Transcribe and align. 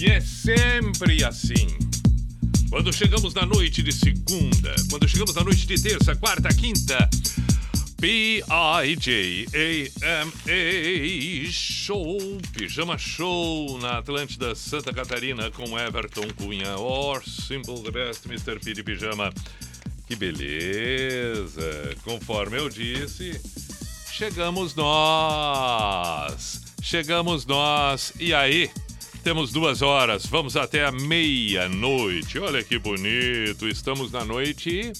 E 0.00 0.06
é 0.06 0.18
sempre 0.18 1.22
assim. 1.22 1.76
Quando 2.70 2.90
chegamos 2.90 3.34
na 3.34 3.44
noite 3.44 3.82
de 3.82 3.92
segunda, 3.92 4.74
quando 4.88 5.06
chegamos 5.06 5.34
na 5.34 5.44
noite 5.44 5.66
de 5.66 5.78
terça, 5.78 6.16
quarta, 6.16 6.48
quinta, 6.54 7.06
P-I-J-A-M-A 8.00 8.40
Show, 11.50 12.18
Pijama 12.54 12.96
Show 12.96 13.78
na 13.78 13.98
Atlântida 13.98 14.54
Santa 14.54 14.90
Catarina 14.90 15.50
com 15.50 15.78
Everton 15.78 16.28
Cunha, 16.34 16.78
or 16.78 17.22
Simple 17.22 17.90
Best, 17.92 18.26
Mr. 18.26 18.58
P 18.58 18.72
de 18.72 18.82
Pijama. 18.82 19.30
Que 20.06 20.16
beleza! 20.16 21.94
Conforme 22.04 22.56
eu 22.56 22.70
disse, 22.70 23.38
chegamos 24.10 24.74
nós! 24.74 26.62
Chegamos 26.80 27.44
nós! 27.44 28.14
E 28.18 28.32
aí? 28.32 28.70
Temos 29.22 29.52
duas 29.52 29.82
horas, 29.82 30.24
vamos 30.24 30.56
até 30.56 30.84
a 30.84 30.90
meia-noite. 30.90 32.38
Olha 32.38 32.64
que 32.64 32.78
bonito! 32.78 33.68
Estamos 33.68 34.10
na 34.10 34.24
noite 34.24 34.92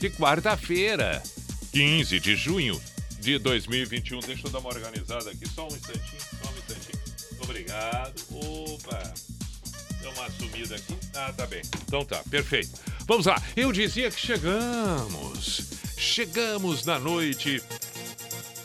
de 0.00 0.10
quarta-feira, 0.10 1.22
15 1.70 2.18
de 2.18 2.34
junho 2.34 2.80
de 3.20 3.38
2021. 3.38 4.20
Deixa 4.20 4.46
eu 4.46 4.50
dar 4.50 4.58
uma 4.58 4.70
organizada 4.70 5.30
aqui, 5.30 5.46
só 5.48 5.64
um 5.64 5.68
instantinho, 5.68 6.20
só 6.42 6.50
um 6.50 6.58
instantinho. 6.58 7.02
Obrigado. 7.42 8.22
Opa! 8.30 9.14
Deu 10.00 10.10
uma 10.12 10.30
sumida 10.30 10.74
aqui. 10.74 10.96
Ah, 11.14 11.32
tá 11.36 11.46
bem. 11.46 11.62
Então 11.86 12.04
tá, 12.06 12.22
perfeito. 12.30 12.70
Vamos 13.06 13.26
lá. 13.26 13.40
Eu 13.54 13.70
dizia 13.70 14.10
que 14.10 14.18
chegamos. 14.18 15.68
Chegamos 15.98 16.86
na 16.86 16.98
noite 16.98 17.62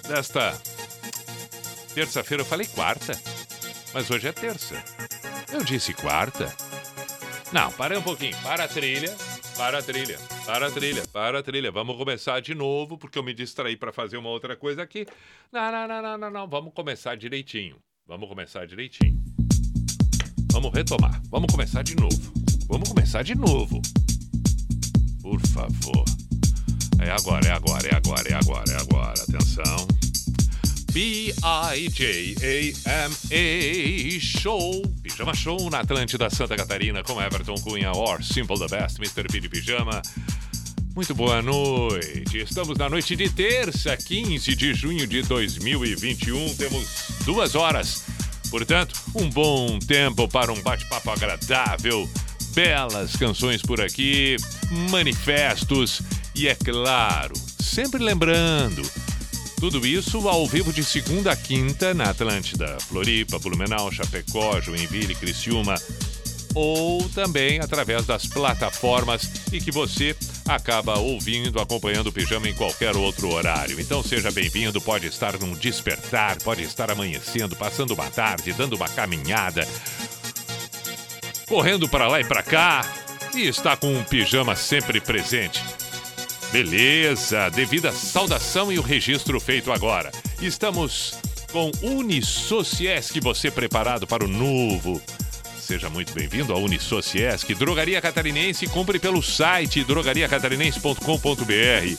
desta 0.07 0.59
terça-feira. 1.93 2.41
Eu 2.41 2.47
falei 2.47 2.65
quarta, 2.67 3.19
mas 3.97 4.11
hoje 4.11 4.27
é 4.27 4.31
terça. 4.31 4.75
Eu 5.51 5.63
disse 5.63 5.91
quarta. 5.91 6.55
Não, 7.51 7.71
para 7.71 7.97
um 7.97 8.01
pouquinho. 8.03 8.37
Para 8.43 8.65
a 8.65 8.67
trilha. 8.67 9.09
Para 9.57 9.79
a 9.79 9.81
trilha. 9.81 10.19
Para 10.45 10.67
a 10.67 10.71
trilha. 10.71 11.03
Para 11.07 11.39
a 11.39 11.43
trilha. 11.43 11.71
Vamos 11.71 11.97
começar 11.97 12.39
de 12.39 12.53
novo, 12.53 12.95
porque 12.95 13.17
eu 13.17 13.23
me 13.23 13.33
distraí 13.33 13.75
para 13.75 13.91
fazer 13.91 14.17
uma 14.17 14.29
outra 14.29 14.55
coisa 14.55 14.83
aqui. 14.83 15.07
Não, 15.51 15.71
não, 15.71 15.87
não, 15.87 16.01
não, 16.03 16.17
não, 16.19 16.29
não. 16.29 16.47
Vamos 16.47 16.75
começar 16.75 17.17
direitinho. 17.17 17.77
Vamos 18.05 18.29
começar 18.29 18.67
direitinho. 18.67 19.19
Vamos 20.51 20.71
retomar. 20.71 21.19
Vamos 21.31 21.51
começar 21.51 21.81
de 21.81 21.95
novo. 21.95 22.33
Vamos 22.67 22.89
começar 22.89 23.23
de 23.23 23.33
novo. 23.33 23.81
Por 25.23 25.41
favor. 25.47 26.05
É 27.03 27.09
agora, 27.09 27.47
é 27.47 27.51
agora, 27.51 27.87
é 27.87 27.95
agora, 27.95 28.29
é 28.29 28.33
agora, 28.35 28.71
é 28.71 28.79
agora. 28.79 29.23
Atenção. 29.23 29.87
B-I-J-A-M-A 30.97 31.39
Show. 34.19 34.81
Pijama 35.03 35.35
Show 35.35 35.69
na 35.69 35.81
Atlântida 35.81 36.27
Santa 36.27 36.55
Catarina 36.55 37.03
com 37.03 37.21
Everton 37.21 37.53
Cunha 37.53 37.91
or 37.91 38.23
Simple 38.23 38.57
the 38.57 38.67
Best, 38.67 38.97
Mr. 38.97 39.27
P 39.31 39.39
de 39.39 39.47
Pijama. 39.47 40.01
Muito 40.95 41.13
boa 41.13 41.39
noite. 41.39 42.39
Estamos 42.39 42.79
na 42.79 42.89
noite 42.89 43.15
de 43.15 43.29
terça, 43.29 43.95
15 43.95 44.55
de 44.55 44.73
junho 44.73 45.05
de 45.05 45.21
2021. 45.21 46.55
Temos 46.55 46.87
duas 47.23 47.53
horas. 47.53 48.03
Portanto, 48.49 48.99
um 49.13 49.29
bom 49.29 49.77
tempo 49.77 50.27
para 50.27 50.51
um 50.51 50.59
bate-papo 50.63 51.11
agradável. 51.11 52.09
Belas 52.55 53.15
canções 53.15 53.61
por 53.61 53.79
aqui, 53.79 54.35
manifestos 54.89 56.01
e, 56.33 56.47
é 56.47 56.55
claro, 56.55 57.35
sempre 57.59 58.03
lembrando, 58.03 58.81
tudo 59.59 59.85
isso 59.85 60.27
ao 60.27 60.45
vivo 60.47 60.71
de 60.71 60.83
segunda 60.83 61.31
a 61.31 61.35
quinta 61.35 61.93
na 61.93 62.11
Atlântida, 62.11 62.77
Floripa, 62.87 63.39
Blumenau, 63.39 63.91
Chapecó, 63.91 64.61
Joinville, 64.61 65.15
Criciúma 65.15 65.75
ou 66.53 67.07
também 67.09 67.59
através 67.59 68.05
das 68.05 68.25
plataformas 68.25 69.29
e 69.51 69.59
que 69.59 69.71
você 69.71 70.15
acaba 70.47 70.97
ouvindo, 70.97 71.59
acompanhando 71.59 72.07
o 72.07 72.11
Pijama 72.11 72.47
em 72.47 72.53
qualquer 72.53 72.95
outro 72.95 73.29
horário. 73.29 73.79
Então 73.79 74.01
seja 74.01 74.31
bem-vindo, 74.31 74.81
pode 74.81 75.07
estar 75.07 75.37
num 75.39 75.53
despertar, 75.53 76.37
pode 76.41 76.63
estar 76.63 76.89
amanhecendo, 76.89 77.55
passando 77.55 77.93
uma 77.93 78.09
tarde, 78.09 78.53
dando 78.53 78.75
uma 78.75 78.87
caminhada, 78.87 79.67
correndo 81.47 81.87
para 81.87 82.07
lá 82.07 82.19
e 82.19 82.25
para 82.25 82.41
cá 82.41 82.81
e 83.35 83.47
está 83.47 83.75
com 83.75 83.93
um 83.93 84.03
pijama 84.03 84.55
sempre 84.55 84.99
presente. 84.99 85.63
Beleza, 86.51 87.49
devida 87.49 87.91
saudação 87.91 88.71
e 88.71 88.79
o 88.79 88.81
registro 88.81 89.39
feito 89.39 89.71
agora. 89.71 90.11
Estamos 90.41 91.13
com 91.51 91.69
Unisociesc, 91.81 93.19
você 93.19 93.51
preparado 93.51 94.07
para 94.07 94.23
o 94.23 94.27
novo. 94.27 94.99
Seja 95.59 95.89
muito 95.89 96.13
bem-vindo 96.13 96.53
à 96.53 96.57
Unisociesc, 96.57 97.53
Drogaria 97.53 97.99
Catarinense, 97.99 98.65
compre 98.67 98.97
pelo 98.97 99.21
site 99.21 99.83
drogariacatarinense.com.br 99.83 101.97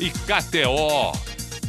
e 0.00 0.10
KTO, 0.10 1.12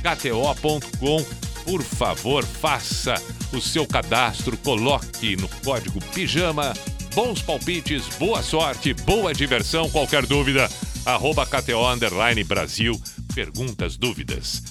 kto.com, 0.02 1.26
por 1.66 1.84
favor, 1.84 2.46
faça 2.46 3.16
o 3.52 3.60
seu 3.60 3.86
cadastro, 3.86 4.56
coloque 4.58 5.36
no 5.36 5.50
código 5.64 6.00
PIJAMA, 6.14 6.74
bons 7.14 7.42
palpites, 7.42 8.08
boa 8.18 8.42
sorte, 8.42 8.94
boa 8.94 9.34
diversão, 9.34 9.90
qualquer 9.90 10.26
dúvida, 10.26 10.70
arroba 11.06 11.46
KTO 11.46 11.88
Underline 11.90 12.44
Brasil, 12.44 13.00
perguntas, 13.36 13.98
dúvidas. 13.98 14.64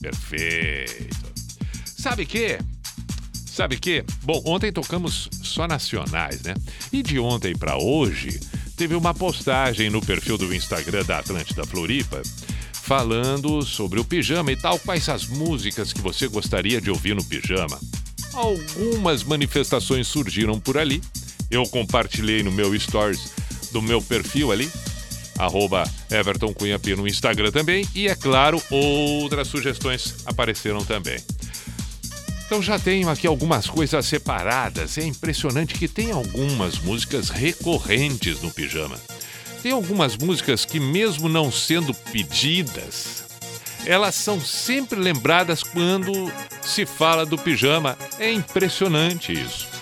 Perfeito. 0.00 1.16
Sabe 1.84 2.26
que? 2.26 2.58
Sabe 3.46 3.78
que? 3.78 4.04
Bom, 4.22 4.42
ontem 4.44 4.70
tocamos 4.70 5.30
só 5.42 5.66
nacionais, 5.66 6.42
né? 6.42 6.54
E 6.92 7.02
de 7.02 7.18
ontem 7.18 7.56
para 7.56 7.78
hoje, 7.78 8.38
teve 8.76 8.94
uma 8.94 9.14
postagem 9.14 9.88
no 9.88 10.00
perfil 10.00 10.36
do 10.36 10.54
Instagram 10.54 11.04
da 11.04 11.18
Atlântida 11.18 11.64
Floripa 11.64 12.22
falando 12.72 13.62
sobre 13.62 13.98
o 13.98 14.04
pijama 14.04 14.52
e 14.52 14.56
tal, 14.56 14.78
quais 14.78 15.08
as 15.08 15.26
músicas 15.26 15.92
que 15.92 16.00
você 16.00 16.28
gostaria 16.28 16.80
de 16.80 16.88
ouvir 16.88 17.16
no 17.16 17.24
pijama. 17.24 17.80
Algumas 18.32 19.24
manifestações 19.24 20.06
surgiram 20.06 20.60
por 20.60 20.78
ali. 20.78 21.02
Eu 21.50 21.64
compartilhei 21.64 22.42
no 22.42 22.50
meu 22.50 22.78
stories 22.78 23.30
do 23.72 23.82
meu 23.82 24.00
perfil 24.00 24.52
ali, 24.52 24.70
arroba 25.38 25.84
Everton 26.10 26.52
Cunha 26.52 26.78
P 26.78 26.96
no 26.96 27.06
Instagram 27.06 27.50
também. 27.50 27.86
E 27.94 28.08
é 28.08 28.14
claro, 28.14 28.62
outras 28.70 29.48
sugestões 29.48 30.14
apareceram 30.24 30.84
também. 30.84 31.18
Então 32.46 32.62
já 32.62 32.78
tenho 32.78 33.08
aqui 33.08 33.26
algumas 33.26 33.66
coisas 33.66 34.06
separadas. 34.06 34.96
É 34.98 35.04
impressionante 35.04 35.74
que 35.74 35.88
tem 35.88 36.12
algumas 36.12 36.78
músicas 36.78 37.28
recorrentes 37.28 38.40
no 38.40 38.52
pijama. 38.52 38.98
Tem 39.62 39.72
algumas 39.72 40.16
músicas 40.16 40.64
que, 40.64 40.78
mesmo 40.78 41.28
não 41.28 41.50
sendo 41.50 41.92
pedidas, 41.92 43.24
elas 43.84 44.14
são 44.14 44.40
sempre 44.40 44.98
lembradas 44.98 45.64
quando 45.64 46.32
se 46.62 46.86
fala 46.86 47.26
do 47.26 47.36
pijama. 47.36 47.98
É 48.18 48.30
impressionante 48.30 49.32
isso. 49.32 49.75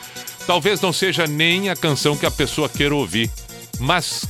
Talvez 0.47 0.81
não 0.81 0.93
seja 0.93 1.27
nem 1.27 1.71
a 1.71 1.77
canção 1.77 2.17
que 2.17 2.27
a 2.27 2.31
pessoa 2.31 2.69
queira 2.69 2.95
ouvir, 2.95 3.31
mas 3.79 4.27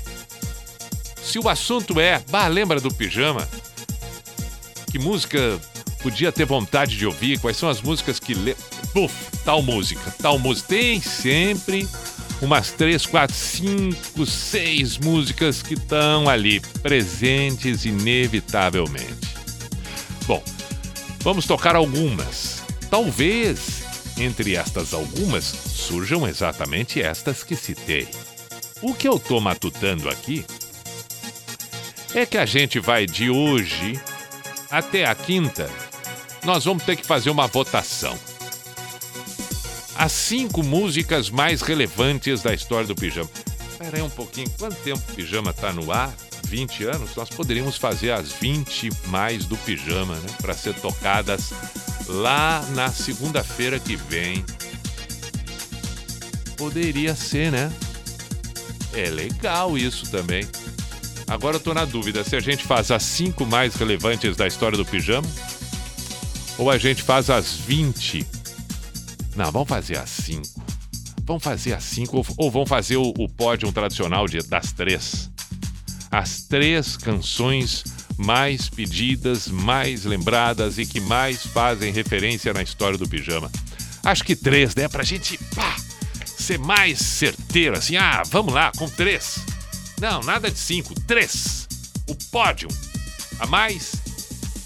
se 1.23 1.39
o 1.39 1.49
assunto 1.49 1.99
é, 1.99 2.23
bah, 2.31 2.47
lembra 2.47 2.81
do 2.81 2.93
pijama? 2.93 3.49
Que 4.91 4.99
música 4.99 5.61
podia 6.01 6.31
ter 6.31 6.45
vontade 6.45 6.97
de 6.97 7.07
ouvir? 7.07 7.41
Quais 7.41 7.57
são 7.57 7.69
as 7.69 7.83
músicas 7.83 8.21
que. 8.21 8.35
Le... 8.35 8.55
Puf, 8.93 9.13
tal 9.45 9.61
música, 9.61 10.15
tal 10.23 10.39
música. 10.39 10.69
Tem 10.69 11.01
sempre 11.01 11.89
umas 12.41 12.71
três, 12.71 13.05
quatro, 13.07 13.35
cinco, 13.35 14.25
seis 14.25 14.99
músicas 14.99 15.63
que 15.63 15.75
estão 15.75 16.29
ali, 16.29 16.61
presentes 16.83 17.85
inevitavelmente. 17.85 19.35
Bom, 20.27 20.43
vamos 21.21 21.47
tocar 21.47 21.75
algumas. 21.75 22.63
Talvez 22.89 23.84
entre 24.17 24.57
estas 24.57 24.95
algumas 24.95 25.45
surjam 25.45 26.27
exatamente 26.27 27.03
estas 27.03 27.43
que 27.43 27.57
citei. 27.57 28.09
O 28.81 28.95
que 28.95 29.09
eu 29.09 29.17
estou 29.17 29.41
matutando 29.41 30.09
aqui 30.09 30.45
é 32.15 32.25
que 32.25 32.39
a 32.39 32.47
gente 32.47 32.79
vai 32.79 33.07
de 33.07 33.29
hoje 33.29 34.01
até 34.71 35.05
a 35.05 35.15
quinta, 35.15 35.71
nós 36.45 36.65
vamos 36.65 36.85
ter 36.85 36.97
que 36.97 37.07
fazer 37.07 37.31
uma 37.31 37.47
votação. 37.47 38.19
as 39.97 40.13
cinco 40.13 40.63
músicas 40.63 41.31
mais 41.31 41.63
relevantes 41.63 42.43
da 42.43 42.53
história 42.53 42.87
do 42.87 42.95
pijama. 42.95 43.31
Espera 43.71 43.97
aí 43.97 44.03
um 44.03 44.11
pouquinho, 44.11 44.51
quanto 44.59 44.77
tempo 44.83 45.01
o 45.09 45.15
pijama 45.15 45.51
está 45.51 45.73
no 45.73 45.93
ar? 45.93 46.13
20 46.47 46.85
anos? 46.85 47.17
Nós 47.17 47.29
poderíamos 47.29 47.77
fazer 47.77 48.11
as 48.11 48.33
20 48.33 48.91
mais 49.07 49.47
do 49.47 49.57
pijama, 49.59 50.15
né? 50.17 50.29
Para 50.41 50.55
ser 50.55 50.75
tocadas 50.75 51.53
lá 52.07 52.65
na 52.71 52.91
segunda-feira 52.91 53.79
que 53.79 53.97
vem. 53.97 54.45
Poderia 56.57 57.15
ser, 57.15 57.51
né? 57.51 57.73
É 58.93 59.09
legal 59.11 59.77
isso 59.77 60.11
também. 60.11 60.47
Agora 61.27 61.57
eu 61.57 61.61
tô 61.61 61.75
na 61.75 61.85
dúvida 61.85 62.23
se 62.23 62.37
a 62.37 62.41
gente 62.41 62.65
faz 62.65 62.91
as 62.91 63.03
cinco 63.03 63.47
mais 63.47 63.75
relevantes 63.75 64.37
da 64.37 64.47
história 64.47 64.77
do 64.77 64.85
pijama 64.85 65.27
ou 66.59 66.71
a 66.71 66.79
gente 66.79 67.03
faz 67.03 67.31
as 67.31 67.55
20. 67.55 68.27
Não, 69.35 69.51
vamos 69.51 69.69
fazer 69.69 69.99
as 69.99 70.11
5. 70.11 70.43
Vamos 71.25 71.43
fazer 71.43 71.73
as 71.73 71.85
5 71.85 72.17
ou, 72.17 72.27
ou 72.37 72.51
vamos 72.51 72.69
fazer 72.69 72.97
o, 72.97 73.13
o 73.19 73.29
pódio 73.29 73.73
tradicional 73.73 74.27
de, 74.27 74.39
das 74.43 74.73
três. 74.73 75.31
As 76.11 76.43
três 76.43 76.97
canções 76.97 77.83
mais 78.17 78.69
pedidas, 78.69 79.49
mais 79.49 80.05
lembradas 80.05 80.79
e 80.79 80.87
que 80.87 81.01
mais 81.01 81.45
fazem 81.47 81.93
referência 81.93 82.53
na 82.53 82.63
história 82.63 82.99
do 82.99 83.09
pijama. 83.09 83.51
Acho 84.03 84.25
que 84.25 84.37
três, 84.37 84.75
né? 84.75 84.89
Pra 84.89 85.03
gente 85.03 85.39
pá, 85.55 85.77
ser 86.25 86.59
mais 86.59 86.99
certeiro, 86.99 87.79
assim, 87.79 87.97
ah, 87.97 88.23
vamos 88.27 88.53
lá, 88.53 88.71
com 88.77 88.89
três. 88.89 89.39
Não, 90.01 90.21
nada 90.21 90.51
de 90.51 90.59
cinco, 90.59 90.95
três. 91.07 91.67
O 92.07 92.15
pódio. 92.31 92.69
A 93.39 93.47
mais, 93.47 93.93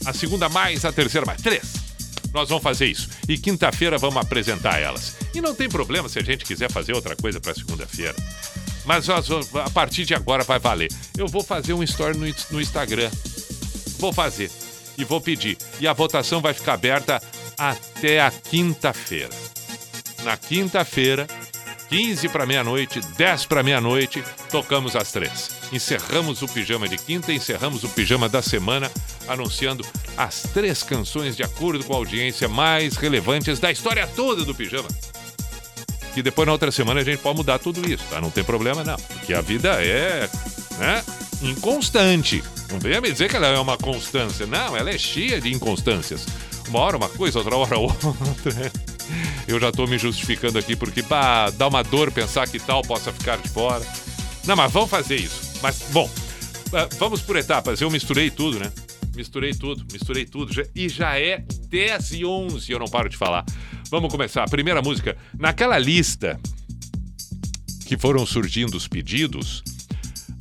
a 0.05 0.13
segunda 0.13 0.49
mais, 0.49 0.85
a 0.85 0.93
terceira 0.93 1.25
mais. 1.25 1.41
Três. 1.41 1.89
Nós 2.33 2.49
vamos 2.49 2.63
fazer 2.63 2.87
isso. 2.87 3.09
E 3.29 3.39
quinta-feira 3.39 3.97
vamos 3.97 4.21
apresentar 4.21 4.79
elas. 4.79 5.17
E 5.35 5.41
não 5.41 5.55
tem 5.55 5.69
problema 5.69 6.09
se 6.09 6.19
a 6.19 6.23
gente 6.23 6.45
quiser 6.45 6.71
fazer 6.71 6.93
outra 6.93 7.17
coisa 7.17 7.41
para 7.41 7.55
segunda-feira. 7.55 8.15
Mas 8.85 9.07
a 9.11 9.71
partir 9.71 10.05
de 10.05 10.15
agora 10.15 10.45
vai 10.45 10.59
valer. 10.59 10.91
Eu 11.17 11.29
vou 11.29 11.45
fazer 11.45 11.75
um 11.75 11.83
story 11.83 12.17
no, 12.17 12.27
no 12.51 12.61
Instagram. 12.61 13.11
Vou 13.99 14.13
fazer. 14.13 14.51
E 14.97 15.05
vou 15.05 15.21
pedir. 15.21 15.57
E 15.81 15.87
a 15.87 15.93
votação 15.93 16.41
vai 16.41 16.55
ficar 16.55 16.75
aberta 16.75 17.23
até 17.57 18.21
a 18.21 18.31
quinta-feira. 18.31 19.31
Na 20.25 20.37
quinta-feira, 20.37 21.27
15 21.89 22.29
para 22.29 22.47
meia-noite, 22.47 23.01
10 23.17 23.47
para 23.47 23.63
meia-noite, 23.63 24.23
tocamos 24.51 24.97
as 24.97 25.13
três. 25.13 25.51
Encerramos 25.73 26.43
o 26.43 26.49
pijama 26.49 26.89
de 26.89 26.99
quinta, 26.99 27.33
encerramos 27.33 27.85
o 27.85 27.89
pijama 27.89 28.29
da 28.29 28.43
semana, 28.43 28.91
anunciando 29.29 29.87
as 30.17 30.43
três 30.43 30.83
canções 30.83 31.37
de 31.37 31.43
acordo 31.43 31.85
com 31.85 31.95
a 31.95 31.97
audiência 31.97 32.49
mais 32.49 32.97
relevantes 32.97 33.59
da 33.59 33.71
história 33.71 34.07
toda 34.07 34.45
do 34.45 34.55
pijama 34.55 34.89
que 36.19 36.23
depois 36.23 36.47
na 36.47 36.53
outra 36.53 36.73
semana 36.73 37.01
a 37.01 37.05
gente 37.05 37.21
pode 37.21 37.37
mudar 37.37 37.61
tudo 37.61 37.89
isso, 37.89 38.03
tá? 38.11 38.21
Não 38.21 38.29
tem 38.29 38.43
problema 38.43 38.83
não. 38.83 38.97
Porque 38.97 39.33
a 39.33 39.41
vida 39.41 39.81
é, 39.81 40.29
né, 40.77 41.05
inconstante. 41.43 42.43
Não 42.71 42.79
venha 42.79 43.01
me 43.01 43.11
dizer 43.11 43.29
que 43.29 43.37
ela 43.37 43.47
é 43.47 43.59
uma 43.59 43.77
constância. 43.77 44.47
Não, 44.47 44.77
ela 44.77 44.91
é 44.91 44.99
cheia 44.99 45.41
de 45.41 45.53
inconstâncias. 45.53 46.27
Uma 46.69 46.81
hora 46.81 46.97
uma 46.97 47.09
coisa, 47.09 47.39
outra 47.39 47.57
hora 47.57 47.79
outra. 47.79 48.73
Eu 49.47 49.59
já 49.59 49.73
tô 49.73 49.87
me 49.87 49.99
justificando 49.99 50.59
aqui 50.59 50.77
porque 50.77 51.03
bah, 51.03 51.51
dá 51.51 51.67
uma 51.69 51.83
dor 51.83 52.13
pensar 52.13 52.47
que 52.47 52.59
tal 52.59 52.83
possa 52.83 53.13
ficar 53.13 53.39
de 53.39 53.49
fora. 53.49 53.85
Não, 54.47 54.57
mas 54.57 54.71
vamos 54.73 54.91
fazer 54.91 55.17
isso. 55.17 55.59
Mas, 55.63 55.87
bom, 55.91 56.11
ah, 56.73 56.89
vamos 56.99 57.21
por 57.21 57.37
etapas. 57.37 57.81
Eu 57.81 57.91
misturei 57.91 58.31
tudo, 58.31 58.59
né? 58.59 58.71
Misturei 59.17 59.53
tudo, 59.53 59.85
misturei 59.93 60.25
tudo. 60.25 60.53
E 60.75 60.89
já 60.89 61.19
é 61.19 61.45
10 61.69 62.13
e 62.13 62.25
11 62.25 62.71
eu 62.71 62.79
não 62.79 62.87
paro 62.87 63.09
de 63.09 63.17
falar. 63.17 63.45
Vamos 63.91 64.11
começar. 64.11 64.45
A 64.45 64.49
primeira 64.49 64.83
música. 64.83 65.17
Naquela 65.37 65.79
lista 65.79 66.39
que 67.87 67.97
foram 67.97 68.27
surgindo 68.27 68.77
os 68.77 68.87
pedidos, 68.87 69.63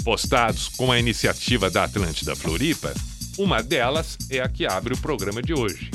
postados 0.04 0.68
com 0.70 0.92
a 0.92 1.00
iniciativa 1.00 1.70
da 1.70 1.84
Atlântida 1.84 2.36
Floripa, 2.36 2.94
uma 3.38 3.62
delas 3.62 4.18
é 4.30 4.40
a 4.40 4.50
que 4.50 4.66
abre 4.66 4.94
o 4.94 4.98
programa 4.98 5.42
de 5.42 5.54
hoje. 5.54 5.92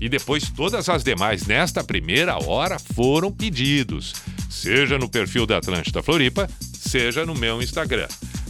E 0.00 0.08
depois 0.08 0.48
todas 0.48 0.88
as 0.88 1.02
demais 1.02 1.46
nesta 1.46 1.82
primeira 1.82 2.38
hora 2.44 2.78
foram 2.78 3.32
pedidos, 3.32 4.14
seja 4.48 4.96
no 4.96 5.08
perfil 5.08 5.44
da 5.44 5.58
Atlântida 5.58 6.02
Floripa, 6.02 6.48
seja 6.72 7.26
no 7.26 7.34
meu 7.34 7.60
Instagram. 7.60 8.08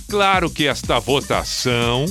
Claro 0.08 0.50
que 0.50 0.66
esta 0.66 0.98
votação 0.98 2.06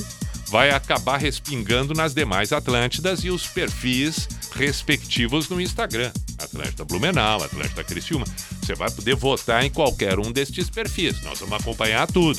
vai 0.48 0.70
acabar 0.70 1.18
respingando 1.18 1.94
nas 1.94 2.14
demais 2.14 2.52
Atlântidas 2.52 3.22
e 3.24 3.30
os 3.30 3.46
perfis 3.46 4.28
respectivos 4.54 5.48
no 5.48 5.60
Instagram. 5.60 6.10
Atlântida 6.38 6.84
Blumenau, 6.84 7.42
Atlântida 7.42 7.84
Criciúma. 7.84 8.24
Você 8.60 8.74
vai 8.74 8.90
poder 8.90 9.14
votar 9.14 9.64
em 9.64 9.70
qualquer 9.70 10.18
um 10.18 10.32
destes 10.32 10.68
perfis. 10.70 11.20
Nós 11.22 11.40
vamos 11.40 11.60
acompanhar 11.60 12.06
tudo. 12.06 12.38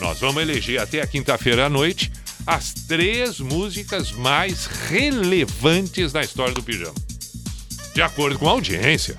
Nós 0.00 0.18
vamos 0.20 0.42
eleger 0.42 0.80
até 0.80 1.00
a 1.00 1.06
quinta-feira 1.06 1.66
à 1.66 1.68
noite 1.68 2.10
as 2.46 2.74
três 2.74 3.40
músicas 3.40 4.12
mais 4.12 4.66
relevantes 4.66 6.12
da 6.12 6.22
história 6.22 6.52
do 6.52 6.62
pijama. 6.62 6.94
De 7.94 8.02
acordo 8.02 8.38
com 8.38 8.48
a 8.48 8.52
audiência. 8.52 9.16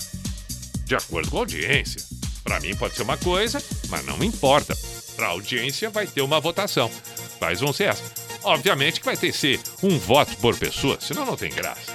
De 0.85 0.95
acordo 0.95 1.29
com 1.31 1.37
a 1.37 1.39
audiência. 1.41 2.03
Para 2.43 2.59
mim 2.59 2.75
pode 2.75 2.95
ser 2.95 3.01
uma 3.01 3.17
coisa, 3.17 3.61
mas 3.89 4.05
não 4.05 4.17
me 4.17 4.27
importa. 4.27 4.77
Para 5.15 5.27
a 5.27 5.29
audiência 5.29 5.89
vai 5.89 6.05
ter 6.05 6.21
uma 6.21 6.39
votação. 6.39 6.91
Quais 7.39 7.61
vão 7.61 7.73
ser 7.73 7.85
essas? 7.85 8.11
Obviamente 8.43 8.99
que 8.99 9.05
vai 9.05 9.17
ter 9.17 9.31
que 9.31 9.37
ser 9.37 9.59
um 9.81 9.97
voto 9.97 10.37
por 10.37 10.55
pessoa, 10.55 10.97
senão 11.01 11.25
não 11.25 11.35
tem 11.35 11.51
graça. 11.51 11.91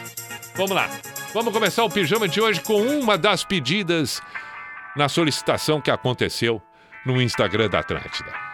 Vamos 0.56 0.72
lá. 0.72 0.90
Vamos 1.32 1.52
começar 1.52 1.84
o 1.84 1.90
pijama 1.90 2.26
de 2.26 2.40
hoje 2.40 2.60
com 2.60 2.82
uma 2.82 3.16
das 3.16 3.44
pedidas 3.44 4.20
na 4.96 5.08
solicitação 5.08 5.80
que 5.80 5.90
aconteceu 5.90 6.60
no 7.06 7.22
Instagram 7.22 7.68
da 7.68 7.78
Atlântida. 7.78 8.49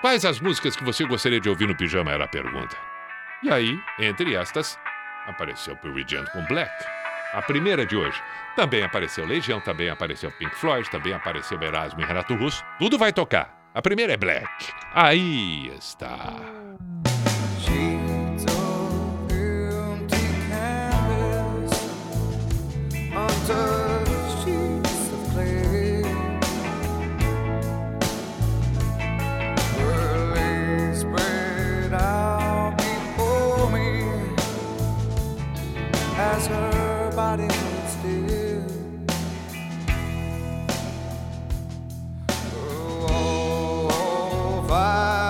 Quais 0.00 0.24
as 0.24 0.40
músicas 0.40 0.76
que 0.76 0.84
você 0.84 1.04
gostaria 1.04 1.40
de 1.40 1.48
ouvir 1.48 1.66
no 1.66 1.76
pijama? 1.76 2.12
Era 2.12 2.24
a 2.24 2.28
pergunta. 2.28 2.76
E 3.42 3.50
aí, 3.50 3.76
entre 3.98 4.34
estas, 4.34 4.78
apareceu 5.26 5.76
Pearl 5.76 5.98
Jam 6.06 6.24
com 6.26 6.44
Black. 6.44 6.70
A 7.32 7.42
primeira 7.42 7.84
de 7.84 7.96
hoje. 7.96 8.22
Também 8.54 8.84
apareceu 8.84 9.26
Legião, 9.26 9.60
também 9.60 9.90
apareceu 9.90 10.30
Pink 10.30 10.54
Floyd, 10.54 10.88
também 10.88 11.12
apareceu 11.12 11.60
Erasmo 11.60 12.00
e 12.00 12.04
Renato 12.04 12.34
Russo. 12.36 12.64
Tudo 12.78 12.96
vai 12.96 13.12
tocar. 13.12 13.70
A 13.74 13.82
primeira 13.82 14.12
é 14.12 14.16
Black. 14.16 14.48
Aí 14.94 15.68
está. 15.76 16.36
Oh, 44.70 45.27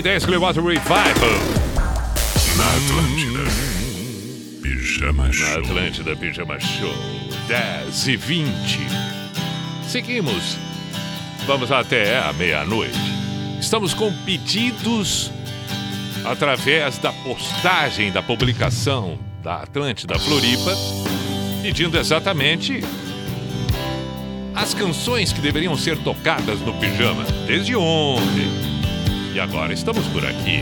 2010 0.00 0.24
Clearwater 0.24 0.62
Revival. 0.62 1.30
Na 2.56 2.66
Atlântida. 2.76 3.40
Pijama 4.62 5.30
Show. 5.30 5.46
Na 5.46 5.58
Atlântida 5.58 6.16
Pijama 6.16 6.58
Show. 6.58 6.94
10 7.46 8.08
e 8.08 8.16
20. 8.16 8.78
Seguimos. 9.86 10.56
Vamos 11.46 11.70
até 11.70 12.18
a 12.18 12.32
meia-noite. 12.32 12.98
Estamos 13.60 13.92
com 13.92 14.10
pedidos 14.24 15.30
através 16.24 16.96
da 16.98 17.12
postagem 17.12 18.10
da 18.10 18.22
publicação 18.22 19.18
da 19.42 19.56
Atlântida 19.56 20.18
Floripa, 20.18 20.74
pedindo 21.62 21.98
exatamente 21.98 22.82
as 24.54 24.72
canções 24.72 25.32
que 25.32 25.40
deveriam 25.40 25.76
ser 25.76 25.98
tocadas 25.98 26.60
no 26.60 26.72
pijama 26.74 27.24
desde 27.46 27.76
ontem. 27.76 28.69
E 29.34 29.38
agora 29.38 29.72
estamos 29.72 30.06
por 30.08 30.24
aqui. 30.24 30.60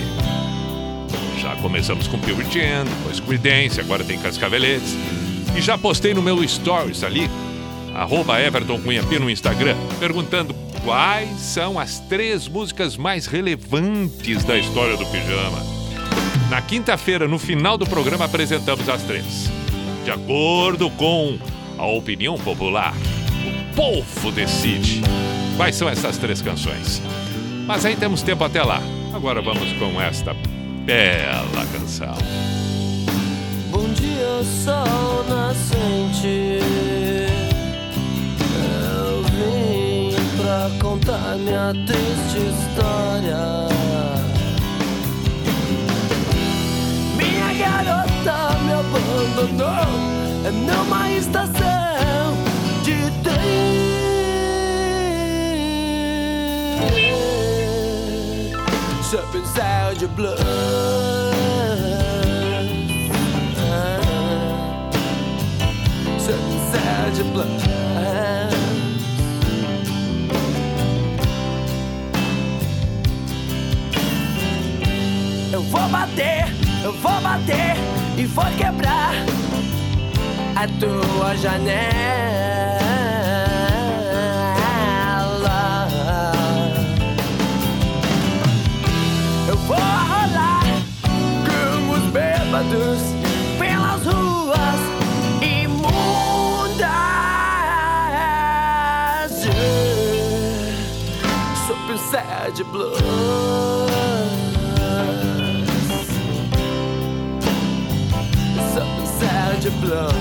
Já 1.40 1.56
começamos 1.56 2.06
com 2.06 2.18
Pure 2.18 2.44
Jam, 2.52 2.84
depois 2.84 3.20
Creedence, 3.20 3.80
agora 3.80 4.04
tem 4.04 4.18
Cascaveletes. 4.18 4.94
E 5.56 5.60
já 5.60 5.78
postei 5.78 6.12
no 6.12 6.22
meu 6.22 6.46
stories 6.46 7.02
ali, 7.02 7.30
arroba 7.94 8.40
Everton 8.40 8.78
no 9.20 9.30
Instagram, 9.30 9.76
perguntando 9.98 10.54
quais 10.84 11.30
são 11.40 11.78
as 11.78 11.98
três 12.00 12.46
músicas 12.46 12.96
mais 12.96 13.26
relevantes 13.26 14.44
da 14.44 14.58
história 14.58 14.96
do 14.96 15.06
pijama. 15.06 15.58
Na 16.50 16.62
quinta-feira, 16.62 17.26
no 17.26 17.38
final 17.38 17.76
do 17.76 17.86
programa, 17.86 18.24
apresentamos 18.24 18.88
as 18.88 19.02
três. 19.02 19.50
De 20.04 20.10
acordo 20.10 20.90
com 20.90 21.38
a 21.76 21.86
opinião 21.86 22.36
popular, 22.38 22.94
o 22.94 23.74
povo 23.74 24.32
decide 24.32 25.02
quais 25.56 25.76
são 25.76 25.88
essas 25.88 26.16
três 26.16 26.40
canções. 26.40 27.02
Mas 27.68 27.84
aí 27.84 27.94
temos 27.94 28.22
tempo 28.22 28.42
até 28.42 28.62
lá. 28.62 28.80
Agora 29.12 29.42
vamos 29.42 29.70
com 29.74 30.00
esta 30.00 30.34
bela 30.86 31.66
canção. 31.70 32.16
Bom 33.70 33.86
dia, 33.90 34.42
sol 34.64 35.22
nascente. 35.28 36.60
Eu 39.04 39.22
vim 39.24 40.16
pra 40.38 40.70
contar 40.80 41.36
minha 41.36 41.74
triste 41.84 42.38
história. 42.38 43.68
Minha 47.18 47.52
garota 47.52 48.58
me 48.64 48.72
abandonou 48.72 49.84
numa 50.64 51.10
estação 51.10 51.77
runs 59.12 59.14
up 59.14 59.34
inside 59.34 60.00
your. 60.00 60.10
Up 66.28 66.34
inside 66.52 67.16
your 67.16 67.32
blood. 67.32 67.48
Eu 75.52 75.62
vou 75.62 75.88
bater, 75.88 76.44
eu 76.84 76.92
vou 76.92 77.20
bater 77.20 77.76
e 78.16 78.26
vou 78.26 78.44
quebrar 78.56 79.14
a 80.54 80.68
tua 80.78 81.36
janela. 81.36 82.67
inside 102.48 102.58
your 102.58 102.72
blood. 102.72 103.02
It's 108.56 108.76
up 108.76 109.00
inside 109.00 109.64
your 109.64 109.72
blood. 109.82 110.14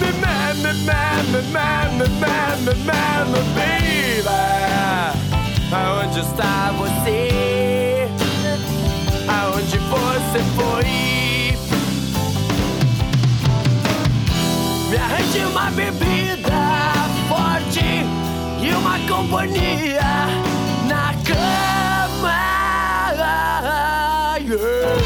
Me, 0.00 0.08
man, 0.20 0.56
me, 0.62 0.72
man, 0.86 1.32
me, 1.32 1.40
man, 1.52 1.98
me, 1.98 2.06
man, 2.20 2.64
me, 2.64 2.74
man, 2.84 3.32
me, 3.32 3.40
baby. 3.54 4.28
I 5.74 5.96
want 5.96 6.14
just 6.14 6.34
stop 6.34 6.80
would 6.80 7.06
see. 7.06 7.61
bebida 15.72 16.92
forte 17.28 18.04
e 18.60 18.74
uma 18.74 18.98
companhia 19.08 20.02
na 20.86 21.14
cama. 21.24 22.42
Yeah. 24.44 24.98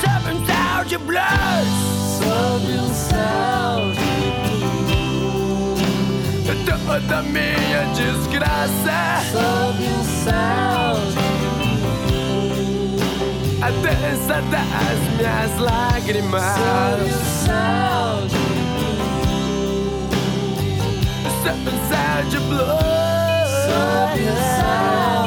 Seven 0.00 0.46
Sound 0.46 0.98
Blues. 1.04 1.72
Seven 2.18 2.94
Sound 2.94 3.98
Blues. 4.86 5.80
Toda 6.86 7.22
minha 7.22 7.82
desgraça. 7.94 8.98
Seven 9.32 9.98
Sound 10.24 11.14
Blues. 12.08 13.02
A 13.60 13.70
dança 13.70 14.36
das 14.50 14.98
minhas 15.18 15.52
lágrimas. 15.58 16.42
Seven 16.42 17.12
Sound 17.44 18.43
inside 21.68 22.32
your 22.32 22.42
blood. 22.42 24.18
Inside. 24.18 25.23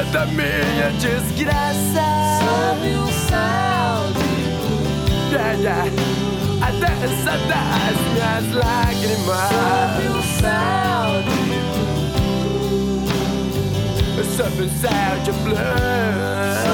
Toda 0.00 0.24
minha 0.28 0.90
desgraça. 0.98 2.08
Sob 2.40 2.88
um 2.88 3.06
céu 3.28 4.08
de 4.16 5.34
yeah, 5.34 5.52
yeah. 5.60 5.84
A 6.62 6.70
dança 6.70 7.32
das 7.46 7.96
minhas 8.14 8.46
lágrimas. 8.54 9.50
Sob 9.50 10.00
um 10.08 10.22
céu 10.40 11.08
de 11.26 11.44
Sob 14.36 14.56
um 14.62 14.70
céu 14.80 15.12
de 15.22 15.32
blues. 15.42 16.69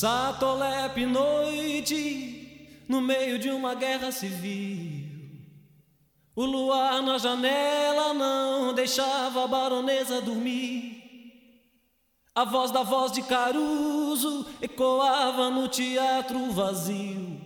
Satolepe 0.00 1.04
noite, 1.04 2.82
no 2.88 3.02
meio 3.02 3.38
de 3.38 3.50
uma 3.50 3.74
guerra 3.74 4.10
civil. 4.10 5.06
O 6.34 6.46
luar 6.46 7.02
na 7.02 7.18
janela 7.18 8.14
não 8.14 8.72
deixava 8.72 9.44
a 9.44 9.46
baronesa 9.46 10.22
dormir. 10.22 11.02
A 12.34 12.46
voz 12.46 12.70
da 12.70 12.82
voz 12.82 13.12
de 13.12 13.20
Caruso 13.20 14.46
ecoava 14.62 15.50
no 15.50 15.68
teatro 15.68 16.50
vazio. 16.50 17.38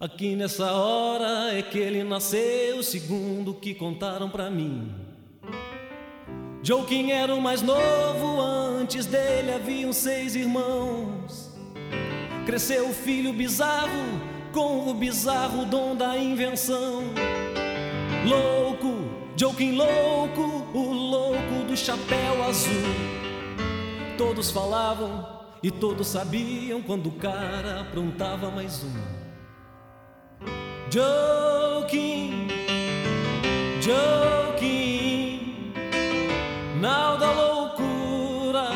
Aqui 0.00 0.34
nessa 0.34 0.72
hora 0.72 1.52
é 1.52 1.60
que 1.60 1.76
ele 1.76 2.02
nasceu, 2.02 2.82
segundo 2.82 3.52
que 3.52 3.74
contaram 3.74 4.30
pra 4.30 4.48
mim. 4.48 4.90
Joaquim 6.62 7.10
era 7.10 7.34
o 7.34 7.42
mais 7.42 7.60
novo, 7.60 8.40
antes 8.40 9.04
dele 9.04 9.52
haviam 9.52 9.92
seis 9.92 10.34
irmãos. 10.34 11.49
Cresceu 12.50 12.88
o 12.88 12.92
filho 12.92 13.32
bizarro, 13.32 14.20
com 14.52 14.90
o 14.90 14.94
bizarro 14.94 15.64
dom 15.66 15.94
da 15.94 16.18
invenção. 16.18 17.04
Louco, 18.28 19.08
Joaquim 19.36 19.76
louco, 19.76 20.66
o 20.74 20.92
louco 20.92 21.64
do 21.68 21.76
chapéu 21.76 22.42
azul. 22.42 22.72
Todos 24.18 24.50
falavam 24.50 25.28
e 25.62 25.70
todos 25.70 26.08
sabiam 26.08 26.82
quando 26.82 27.06
o 27.06 27.12
cara 27.12 27.82
aprontava 27.82 28.50
mais 28.50 28.82
uma. 28.82 29.00
Joaquim, 30.90 32.48
Joaquim, 33.80 35.72
nau 36.80 37.16
da 37.16 37.30
loucura 37.30 38.70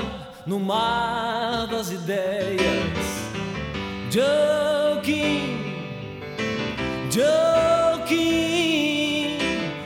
no 0.46 0.60
mar 0.60 1.66
das 1.66 1.90
ideias. 1.90 3.03
Joaquim, 4.14 5.59
Joaquim, 7.11 8.16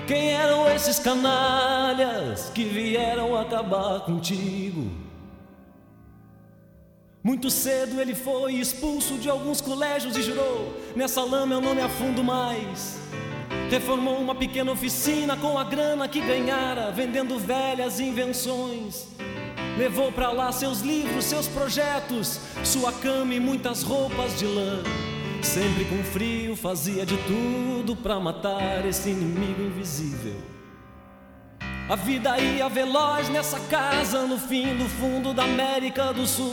quem 0.06 0.32
eram 0.34 0.68
esses 0.68 0.98
canalhas 0.98 2.50
que 2.50 2.62
vieram 2.62 3.34
acabar 3.38 4.00
contigo? 4.00 4.90
Muito 7.24 7.50
cedo 7.50 7.98
ele 7.98 8.14
foi 8.14 8.56
expulso 8.56 9.14
de 9.14 9.30
alguns 9.30 9.62
colégios 9.62 10.14
e 10.14 10.20
jurou: 10.20 10.74
Nessa 10.94 11.24
lama 11.24 11.54
eu 11.54 11.62
não 11.62 11.74
me 11.74 11.80
afundo 11.80 12.22
mais. 12.22 12.98
Reformou 13.70 14.18
uma 14.18 14.34
pequena 14.34 14.70
oficina 14.70 15.38
com 15.38 15.56
a 15.56 15.64
grana 15.64 16.06
que 16.06 16.20
ganhara, 16.20 16.90
vendendo 16.90 17.38
velhas 17.38 17.98
invenções. 17.98 19.06
Levou 19.78 20.10
pra 20.10 20.32
lá 20.32 20.50
seus 20.50 20.80
livros, 20.80 21.24
seus 21.24 21.46
projetos, 21.46 22.40
sua 22.64 22.92
cama 22.92 23.32
e 23.32 23.38
muitas 23.38 23.84
roupas 23.84 24.36
de 24.36 24.44
lã. 24.44 24.82
Sempre 25.40 25.84
com 25.84 26.02
frio 26.02 26.56
fazia 26.56 27.06
de 27.06 27.16
tudo 27.18 27.94
pra 27.94 28.18
matar 28.18 28.84
esse 28.84 29.10
inimigo 29.10 29.62
invisível. 29.62 30.34
A 31.88 31.94
vida 31.94 32.36
ia 32.40 32.68
veloz 32.68 33.28
nessa 33.28 33.60
casa 33.60 34.26
no 34.26 34.36
fim 34.36 34.76
do 34.76 34.88
fundo 34.88 35.32
da 35.32 35.44
América 35.44 36.12
do 36.12 36.26
Sul. 36.26 36.50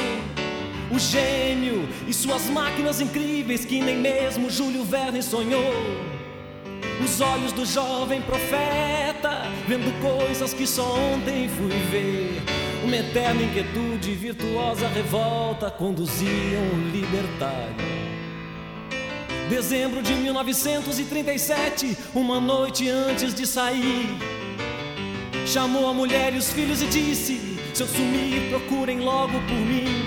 O 0.92 1.00
gênio 1.00 1.90
e 2.08 2.14
suas 2.14 2.48
máquinas 2.48 3.02
incríveis 3.02 3.66
que 3.66 3.82
nem 3.82 3.98
mesmo 3.98 4.52
Júlio 4.52 4.84
Verne 4.84 5.24
sonhou. 5.24 5.74
Os 7.04 7.20
olhos 7.20 7.52
do 7.54 7.66
jovem 7.66 8.22
profeta, 8.22 9.50
vendo 9.68 9.92
coisas 10.00 10.54
que 10.54 10.68
só 10.68 10.96
ontem 10.96 11.50
fui 11.50 11.72
ver. 11.90 12.55
Uma 12.86 12.98
eterna 12.98 13.42
inquietude 13.42 14.14
virtuosa 14.14 14.88
revolta 14.88 15.72
conduziam 15.72 16.62
o 16.72 16.90
libertário. 16.92 17.84
Dezembro 19.50 20.04
de 20.04 20.14
1937, 20.14 21.98
uma 22.14 22.40
noite 22.40 22.88
antes 22.88 23.34
de 23.34 23.48
sair, 23.48 24.06
chamou 25.48 25.90
a 25.90 25.96
mulher 25.96 26.36
e 26.36 26.38
os 26.38 26.52
filhos 26.52 26.84
e 26.84 26.86
disse: 26.86 27.58
Se 27.74 27.82
eu 27.82 27.88
sumir, 27.88 28.50
procurem 28.50 29.00
logo 29.00 29.34
por 29.34 29.58
mim. 29.58 30.06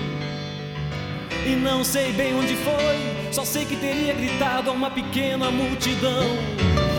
E 1.45 1.57
não 1.57 1.83
sei 1.83 2.13
bem 2.13 2.33
onde 2.33 2.55
foi, 2.55 3.33
só 3.33 3.45
sei 3.45 3.65
que 3.65 3.75
teria 3.75 4.15
gritado 4.15 4.71
a 4.71 4.73
uma 4.73 4.89
pequena 4.89 5.51
multidão: 5.51 6.29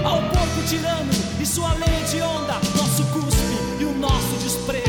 Ao 0.03 0.21
porco 0.23 0.61
tirano 0.67 1.09
e 1.41 1.45
sua 1.45 1.73
lei 1.75 2.03
de 2.11 2.21
onda, 2.21 2.55
nosso 2.75 3.05
cuspe 3.13 3.79
e 3.79 3.85
o 3.85 3.93
nosso 3.93 4.35
desprezo. 4.43 4.88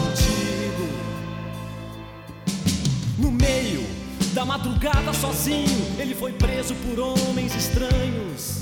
da 4.41 4.45
madrugada 4.45 5.13
sozinho, 5.13 5.99
ele 5.99 6.15
foi 6.15 6.33
preso 6.33 6.73
por 6.73 6.99
homens 6.99 7.53
estranhos. 7.53 8.59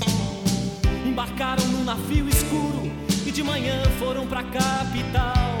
embarcaram 1.06 1.64
num 1.68 1.84
navio 1.84 2.28
escuro 2.28 2.82
e 3.24 3.30
de 3.30 3.42
manhã 3.42 3.82
foram 3.98 4.26
pra 4.26 4.42
capital. 4.42 5.56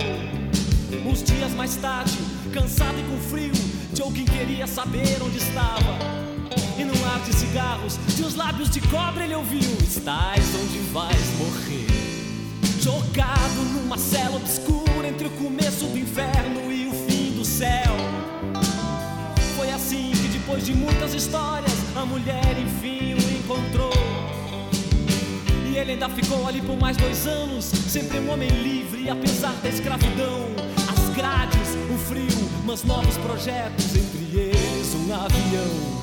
Uns 1.06 1.22
dias 1.22 1.52
mais 1.52 1.74
tarde, 1.76 2.18
cansado 2.52 2.98
e 3.00 3.02
com 3.04 3.18
frio, 3.30 3.52
Joaquim 3.94 4.26
queria 4.26 4.66
saber 4.66 5.22
onde 5.22 5.38
estava. 5.38 5.96
E 6.78 6.84
num 6.84 7.02
ar 7.06 7.20
de 7.20 7.34
cigarros, 7.34 7.98
de 8.14 8.22
uns 8.22 8.34
lábios 8.34 8.68
de 8.68 8.82
cobre, 8.88 9.24
ele 9.24 9.34
ouviu: 9.34 9.78
Estás 9.82 10.44
onde 10.54 10.80
vais 10.92 11.38
morrer. 11.38 11.86
Jogado 12.82 13.62
numa 13.72 13.96
cela 13.96 14.36
obscura 14.36 15.08
entre 15.08 15.28
o 15.28 15.30
começo 15.30 15.86
do 15.86 15.98
inferno 15.98 16.70
e 16.70 16.88
o 16.88 16.92
fim 17.08 17.32
do 17.32 17.44
céu. 17.44 18.29
Depois 20.60 20.66
de 20.66 20.74
muitas 20.74 21.14
histórias, 21.14 21.72
a 21.96 22.04
mulher 22.04 22.58
enfim 22.58 23.14
o 23.14 23.38
encontrou. 23.38 23.92
E 25.66 25.76
ele 25.76 25.92
ainda 25.92 26.08
ficou 26.10 26.46
ali 26.46 26.60
por 26.60 26.78
mais 26.78 26.98
dois 26.98 27.26
anos, 27.26 27.64
sempre 27.64 28.18
um 28.18 28.30
homem 28.30 28.50
livre, 28.50 29.08
apesar 29.08 29.54
da 29.62 29.68
escravidão. 29.70 30.48
As 30.92 31.16
grades, 31.16 31.68
o 31.90 31.96
frio, 31.96 32.50
mas 32.66 32.84
novos 32.84 33.16
projetos, 33.18 33.96
entre 33.96 34.38
eles 34.38 34.94
um 34.94 35.14
avião. 35.14 36.02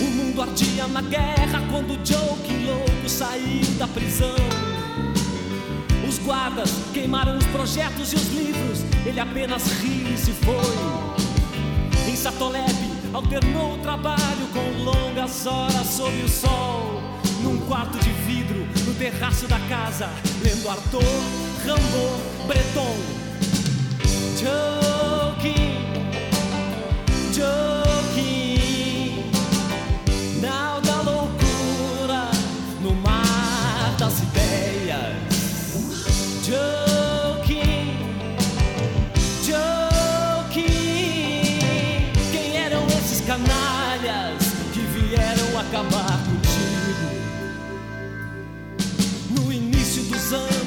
O 0.00 0.10
mundo 0.10 0.42
ardia 0.42 0.88
na 0.88 1.02
guerra 1.02 1.62
quando 1.70 1.94
Joe, 2.04 2.38
que 2.44 2.64
louco, 2.64 3.08
saiu 3.08 3.66
da 3.78 3.86
prisão. 3.86 4.34
Os 6.08 6.18
guardas 6.18 6.72
queimaram 6.92 7.38
os 7.38 7.46
projetos 7.46 8.12
e 8.12 8.16
os 8.16 8.28
livros, 8.32 8.80
ele 9.06 9.20
apenas 9.20 9.64
riu 9.80 10.12
e 10.12 10.18
se 10.18 10.32
foi. 10.32 11.19
Em 12.20 12.22
Satoleb, 12.22 12.76
alternou 13.14 13.76
o 13.76 13.78
trabalho 13.78 14.46
com 14.52 14.84
longas 14.84 15.46
horas 15.46 15.86
sob 15.86 16.14
o 16.22 16.28
sol 16.28 17.00
num 17.42 17.56
quarto 17.66 17.98
de 17.98 18.10
vidro, 18.10 18.58
no 18.84 18.92
terraço 18.92 19.48
da 19.48 19.58
casa, 19.60 20.06
lendo 20.44 20.68
Arthur, 20.68 21.02
Rambo, 21.64 22.46
Breton. 22.46 22.94
Joking, 24.36 25.86
joking, 27.32 27.89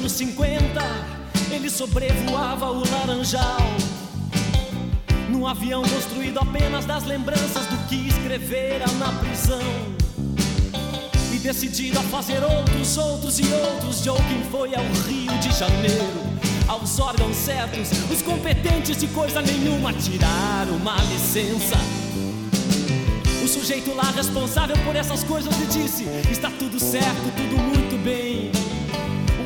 anos 0.04 0.12
50, 0.12 0.82
ele 1.50 1.70
sobrevoava 1.70 2.70
o 2.70 2.82
Laranjal. 2.90 3.58
Num 5.30 5.46
avião 5.46 5.82
construído 5.82 6.38
apenas 6.38 6.84
das 6.84 7.04
lembranças 7.04 7.64
do 7.66 7.88
que 7.88 8.08
escrevera 8.08 8.84
na 8.98 9.10
prisão. 9.20 9.62
E 11.32 11.38
decidido 11.38 11.98
a 11.98 12.02
fazer 12.02 12.42
outros, 12.42 12.98
outros 12.98 13.38
e 13.38 13.44
outros, 13.44 14.04
Joaquim 14.04 14.42
foi 14.50 14.74
ao 14.74 14.84
Rio 15.08 15.38
de 15.38 15.50
Janeiro. 15.58 16.22
Aos 16.68 16.98
órgãos 16.98 17.36
certos, 17.36 17.88
os 18.10 18.20
competentes 18.20 18.98
de 18.98 19.06
coisa 19.08 19.40
nenhuma 19.40 19.92
tiraram 19.94 20.76
uma 20.76 20.96
licença. 21.04 21.76
O 23.42 23.48
sujeito 23.48 23.94
lá 23.94 24.10
responsável 24.10 24.76
por 24.84 24.94
essas 24.96 25.24
coisas 25.24 25.56
lhe 25.58 25.66
disse: 25.66 26.04
Está 26.30 26.50
tudo 26.50 26.78
certo, 26.78 27.32
tudo 27.36 27.56
muito 27.62 27.96
bem. 28.04 28.53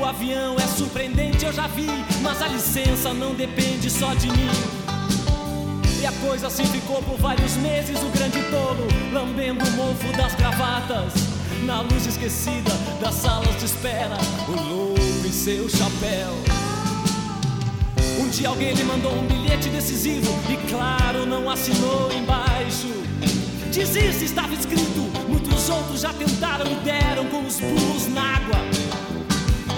Avião 0.09 0.57
é 0.57 0.67
surpreendente, 0.67 1.45
eu 1.45 1.53
já 1.53 1.67
vi, 1.67 1.87
mas 2.23 2.41
a 2.41 2.49
licença 2.49 3.13
não 3.13 3.35
depende 3.35 3.91
só 3.91 4.15
de 4.15 4.27
mim. 4.29 4.49
E 6.01 6.07
a 6.07 6.13
coisa 6.27 6.47
assim 6.47 6.65
ficou 6.65 7.03
por 7.03 7.19
vários 7.19 7.57
meses, 7.57 7.99
o 8.03 8.09
grande 8.17 8.43
tolo 8.45 8.89
lambendo 9.13 9.63
o 9.63 9.71
mofo 9.73 10.11
das 10.17 10.35
gravatas. 10.35 11.13
Na 11.67 11.83
luz 11.83 12.07
esquecida 12.07 12.71
das 13.03 13.17
salas 13.17 13.55
de 13.59 13.67
espera, 13.67 14.17
o 14.49 14.53
louco 14.53 15.27
e 15.27 15.29
seu 15.29 15.69
chapéu. 15.69 16.33
Um 18.19 18.31
dia 18.31 18.49
alguém 18.49 18.73
lhe 18.73 18.85
mandou 18.85 19.13
um 19.13 19.27
bilhete 19.27 19.69
decisivo 19.69 20.33
e, 20.49 20.57
claro, 20.71 21.27
não 21.27 21.51
assinou 21.51 22.11
embaixo. 22.13 22.89
Desiste, 23.71 24.25
estava 24.25 24.55
escrito. 24.55 25.01
Muitos 25.29 25.69
outros 25.69 26.01
já 26.01 26.15
tentaram 26.15 26.65
e 26.73 26.77
deram 26.77 27.27
com 27.27 27.47
os 27.47 27.61
burros 27.61 28.09
na 28.09 28.37
água. 28.37 28.59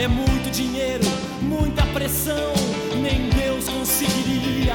É 0.01 0.09
muito 0.09 0.51
dinheiro, 0.51 1.05
muita 1.43 1.83
pressão, 1.93 2.55
nem 3.03 3.29
Deus 3.29 3.69
conseguiria. 3.69 4.73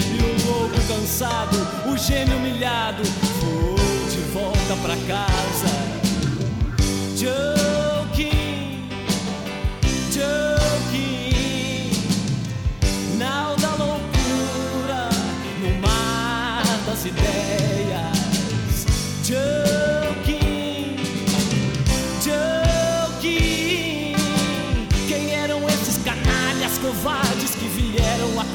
E 0.00 0.18
o 0.20 0.50
louco 0.50 0.74
cansado, 0.88 1.56
o 1.88 1.96
gênio 1.96 2.36
humilhado, 2.38 3.04
foi 3.04 4.10
de 4.10 4.18
volta 4.32 4.74
pra 4.82 4.96
casa. 5.06 5.68
Joking, 7.16 7.71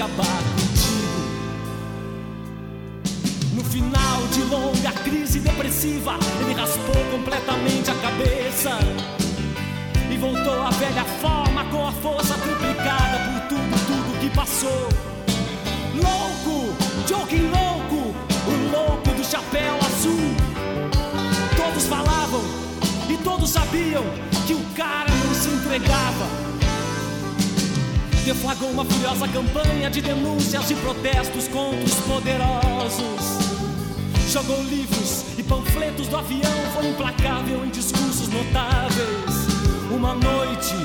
acabar 0.08 0.44
contigo? 0.56 1.20
No 3.54 3.64
final 3.64 4.28
de 4.32 4.42
longa 4.44 4.92
crise 5.04 5.40
depressiva, 5.40 6.18
ele 6.42 6.54
raspou 6.54 6.96
completamente 7.12 7.92
a 7.92 7.96
cabeça 7.96 8.80
e 10.10 10.18
voltou 10.18 10.62
à 10.62 10.70
velha 10.72 11.04
forma 11.22 11.66
com 11.66 11.88
a 11.88 11.92
força 11.92 12.36
triplicada 12.36 13.18
por 13.26 13.48
tudo, 13.50 13.86
tudo 13.86 14.20
que 14.20 14.30
passou. 14.36 14.88
Louco, 15.96 16.74
joking 17.08 17.50
louco, 17.50 18.16
o 18.48 18.72
louco 18.72 19.10
do 19.12 19.24
chapéu 19.24 19.76
azul. 19.86 20.36
Todos 21.56 21.86
falavam 21.86 22.42
e 23.10 23.18
todos 23.18 23.50
sabiam 23.50 24.04
que 24.46 24.54
o 24.54 24.64
cara 24.76 25.10
não 25.10 25.34
se 25.34 25.50
entregava. 25.50 26.57
Deflagrou 28.28 28.72
uma 28.72 28.84
furiosa 28.84 29.26
campanha 29.30 29.90
de 29.90 30.02
denúncias 30.02 30.70
e 30.70 30.76
protestos 30.76 31.48
contra 31.48 31.82
os 31.82 31.94
poderosos. 31.94 33.24
Jogou 34.30 34.62
livros 34.64 35.24
e 35.38 35.44
panfletos 35.44 36.10
do 36.10 36.18
avião, 36.18 36.52
foi 36.74 36.90
implacável 36.90 37.64
em 37.64 37.70
discursos 37.70 38.28
notáveis. 38.28 39.48
Uma 39.90 40.14
noite 40.14 40.76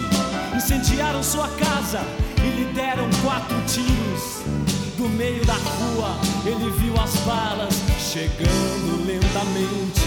incendiaram 0.56 1.20
sua 1.20 1.48
casa 1.48 1.98
e 2.38 2.60
lhe 2.60 2.72
deram 2.74 3.10
quatro 3.24 3.60
tiros. 3.66 4.44
Do 4.96 5.08
meio 5.08 5.44
da 5.44 5.54
rua 5.54 6.16
ele 6.46 6.70
viu 6.78 6.94
as 7.02 7.16
balas 7.26 7.74
chegando 7.98 9.04
lentamente. 9.04 10.00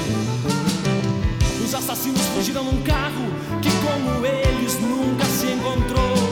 Os 1.66 1.76
assassinos 1.76 2.22
fugiram 2.34 2.64
num 2.64 2.82
carro 2.84 3.26
que, 3.62 3.70
como 3.86 4.26
eles, 4.26 4.80
nunca 4.80 5.26
se 5.26 5.48
encontrou. 5.48 6.25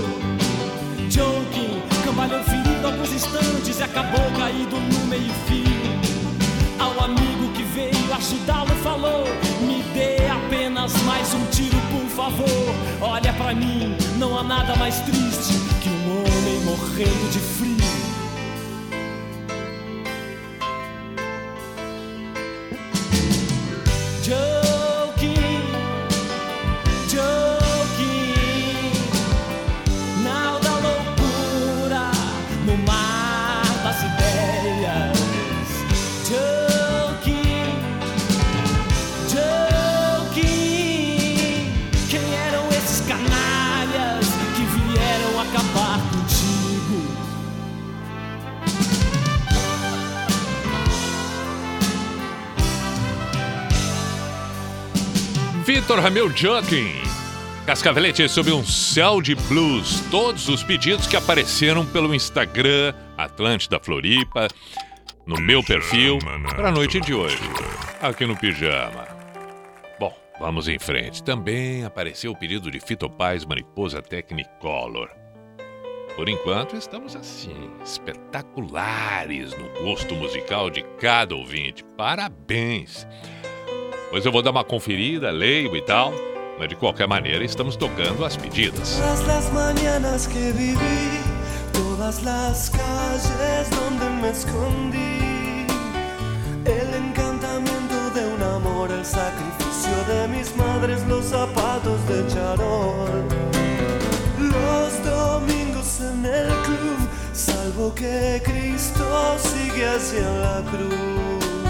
Cambalhou 2.14 2.44
ferido 2.44 2.86
alguns 2.86 3.12
instantes 3.12 3.80
e 3.80 3.84
acabou 3.84 4.24
caído 4.38 4.80
no 4.80 5.08
meio-fio. 5.08 5.66
Ao 6.78 7.06
amigo 7.06 7.52
que 7.56 7.64
veio 7.64 8.14
ajudá-lo, 8.14 8.70
falou: 8.84 9.24
Me 9.62 9.82
dê 9.96 10.28
apenas 10.30 10.94
mais 11.06 11.34
um 11.34 11.44
tiro, 11.48 11.76
por 11.90 12.08
favor. 12.12 12.76
Olha 13.02 13.34
pra 13.34 13.56
mim, 13.56 13.98
não 14.20 14.38
há 14.38 14.44
nada 14.44 14.76
mais 14.76 15.00
triste 15.00 15.56
que 15.82 15.90
um 15.90 16.20
homem 16.20 16.60
morrendo 16.64 17.32
de 17.32 17.40
frio. 17.40 18.03
Vitor 55.84 56.00
Ramel 56.00 56.30
Joaquim. 56.30 56.94
Cascavelete 57.66 58.30
sob 58.30 58.54
um 58.54 58.64
céu 58.64 59.22
de 59.22 59.36
blues. 59.36 60.00
Todos 60.10 60.48
os 60.48 60.64
pedidos 60.64 61.06
que 61.08 61.18
apareceram 61.18 61.86
pelo 61.86 62.16
Instagram 62.16 62.94
Atlântida 63.18 63.78
Floripa, 63.82 64.48
no 65.26 65.36
meu 65.42 65.62
perfil, 65.62 66.20
para 66.56 66.70
a 66.70 66.72
noite 66.72 67.02
de 67.02 67.14
hoje, 67.14 67.38
aqui 68.02 68.26
no 68.26 68.38
Pijama. 68.38 69.06
Bom, 70.00 70.18
vamos 70.40 70.70
em 70.70 70.80
frente. 70.80 71.22
Também 71.22 71.84
apareceu 71.84 72.32
o 72.32 72.40
pedido 72.40 72.72
de 72.72 72.80
Fito 72.80 73.10
Paz 73.10 73.44
Mariposa 73.44 74.02
Technicolor. 74.02 75.10
Por 76.16 76.30
enquanto, 76.30 76.78
estamos 76.78 77.14
assim, 77.14 77.70
espetaculares 77.84 79.54
no 79.58 79.68
gosto 79.84 80.16
musical 80.16 80.70
de 80.70 80.82
cada 80.98 81.36
ouvinte. 81.36 81.84
Parabéns! 81.98 83.06
Pois 84.14 84.24
eu 84.28 84.32
vou 84.32 84.44
dar 84.44 84.52
uma 84.52 84.64
conferida, 84.64 85.32
leio 85.32 85.76
e 85.76 85.82
tal. 85.82 86.14
Mas 86.60 86.70
de 86.70 86.76
qualquer 86.76 87.08
maneira, 87.08 87.44
estamos 87.44 87.76
tocando 87.76 88.24
as 88.24 88.38
pedidas. 88.38 89.00
Todas 89.00 89.26
las 89.26 89.52
mañanas 89.52 90.28
que 90.28 90.52
viví, 90.52 91.20
todas 91.74 92.22
las 92.22 92.70
calles 92.70 93.68
donde 93.72 94.08
me 94.22 94.30
escondí, 94.30 95.66
el 96.64 96.94
encantamiento 96.94 98.12
de 98.14 98.24
un 98.36 98.44
amor, 98.56 98.92
el 98.92 99.04
sacrificio 99.04 99.92
de 100.08 100.28
mis 100.28 100.56
madres, 100.58 101.04
los 101.08 101.26
zapatos 101.26 102.00
de 102.08 102.28
charol, 102.28 103.26
los 104.38 105.04
domingos 105.04 106.02
en 106.02 106.24
el 106.24 106.50
club, 106.62 107.10
salvo 107.34 107.96
que 107.96 108.40
Cristo 108.46 109.40
sigue 109.40 109.88
hacia 109.88 110.30
la 110.30 110.62
cruz, 110.70 111.63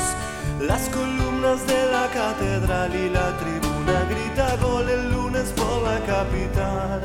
las 0.68 0.88
columnas 0.90 1.66
de 1.68 1.92
la 1.92 2.08
catedral 2.08 2.96
y 2.96 3.10
la 3.10 3.38
tribuna 3.38 4.06
grita 4.10 4.56
gol 4.62 4.90
el 4.90 5.12
lunes 5.12 5.52
por 5.58 5.84
la 5.84 6.00
capital. 6.06 7.02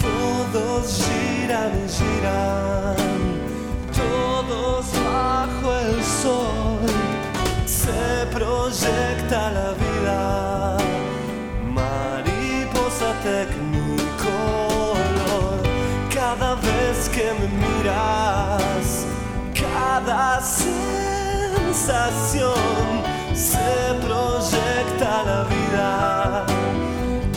Todos 0.00 1.04
giran 1.04 1.72
y 1.84 1.88
giran, 1.88 2.96
todos 3.92 4.86
bajo 5.04 5.74
el 5.76 6.02
sol. 6.02 6.86
Se 7.66 8.26
proyecta 8.32 9.50
la 9.50 9.74
vida, 9.82 10.76
mariposa 11.74 13.12
tecnicolor. 13.22 14.96
Cada 16.14 16.54
vez 16.54 17.10
que 17.10 17.26
me 17.38 17.48
miras, 17.62 19.04
cada 19.54 20.40
se 21.76 23.68
proyecta 24.00 25.22
la 25.24 25.44
vida. 25.44 26.46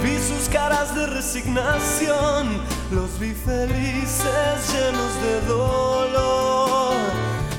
Vi 0.02 0.16
sus 0.18 0.48
caras 0.48 0.94
de 0.94 1.06
resignación, 1.06 2.62
los 2.92 3.18
vi 3.18 3.32
felices 3.32 4.72
llenos 4.72 5.14
de 5.24 5.40
dolor. 5.48 6.94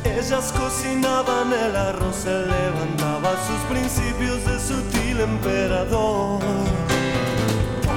Ellas 0.05 0.53
cocinaban 0.53 1.51
el 1.51 1.75
arroz, 1.75 2.25
él 2.25 2.47
levantaba 2.49 3.31
sus 3.47 3.59
principios 3.69 4.45
de 4.45 4.59
sutil 4.59 5.19
emperador. 5.19 6.39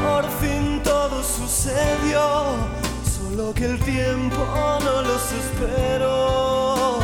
Por 0.03 0.25
fin 0.41 0.83
todo 0.83 1.23
sucedió, 1.23 2.57
solo 3.39 3.55
que 3.55 3.67
el 3.67 3.79
tiempo 3.81 4.45
no 4.85 5.03
los 5.03 5.33
esperó. 5.33 6.99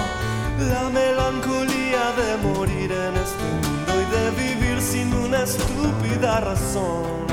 La 0.59 0.89
melancolía 0.91 2.05
de 2.21 2.37
morir 2.49 2.91
en 2.91 3.15
este 3.25 3.47
mundo 3.63 3.93
y 4.03 4.07
de 4.17 4.25
vivir 4.43 4.83
sin 4.83 5.15
una 5.15 5.43
estúpida 5.45 6.41
razón. 6.41 7.27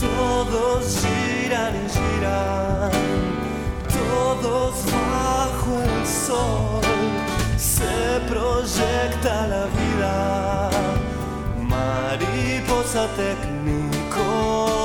Todos 0.00 0.98
giran 1.02 1.74
y 1.76 1.88
giran, 1.96 2.90
todos 4.00 4.74
bajo 5.12 5.82
el 5.82 6.06
sol. 6.06 6.80
Se 7.58 8.20
proyecta 8.32 9.46
la 9.46 9.64
vida, 9.78 10.70
mariposa 11.68 13.06
tecnicolor. 13.16 14.83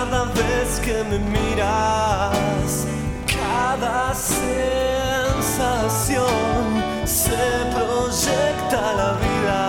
Cada 0.00 0.22
vez 0.26 0.78
que 0.78 1.02
me 1.10 1.18
miras, 1.18 2.86
cada 3.26 4.14
sensación 4.14 4.46
se 7.04 7.42
proyecta 7.74 8.80
la 9.00 9.10
vida. 9.24 9.62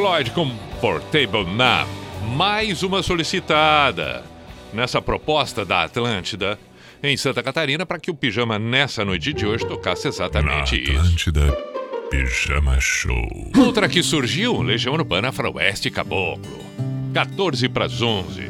Floyd 0.00 0.30
com 0.30 0.48
Portable 0.80 1.44
Na, 1.54 1.86
mais 2.34 2.82
uma 2.82 3.02
solicitada 3.02 4.24
nessa 4.72 5.02
proposta 5.02 5.62
da 5.62 5.82
Atlântida 5.82 6.58
em 7.02 7.14
Santa 7.18 7.42
Catarina 7.42 7.84
para 7.84 8.00
que 8.00 8.10
o 8.10 8.14
pijama 8.14 8.58
nessa 8.58 9.04
noite 9.04 9.34
de 9.34 9.44
hoje 9.44 9.66
tocasse 9.66 10.08
exatamente 10.08 10.82
Na 10.82 11.00
Atlântida, 11.00 11.46
isso. 11.48 12.08
Pijama 12.08 12.80
Show. 12.80 13.50
Outra 13.58 13.90
que 13.90 14.02
surgiu, 14.02 14.62
Legião 14.62 14.94
Urbana 14.94 15.30
Faroeste 15.32 15.90
Caboclo. 15.90 16.64
14 17.12 17.68
para 17.68 17.84
as 17.84 18.00
11. 18.00 18.49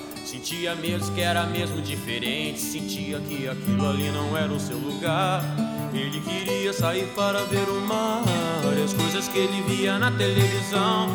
Sentia 0.25 0.75
mesmo 0.75 1.13
que 1.13 1.21
era 1.21 1.45
mesmo 1.45 1.81
diferente. 1.81 2.59
Sentia 2.59 3.19
que 3.19 3.47
aquilo 3.47 3.89
ali 3.89 4.09
não 4.11 4.37
era 4.37 4.51
o 4.51 4.59
seu 4.59 4.77
lugar. 4.77 5.43
Ele 5.93 6.21
queria 6.21 6.71
sair 6.71 7.07
para 7.15 7.43
ver 7.45 7.67
o 7.67 7.81
mar 7.81 8.23
e 8.77 8.83
as 8.83 8.93
coisas 8.93 9.27
que 9.27 9.37
ele 9.37 9.61
via 9.63 9.99
na 9.99 10.11
televisão. 10.11 11.09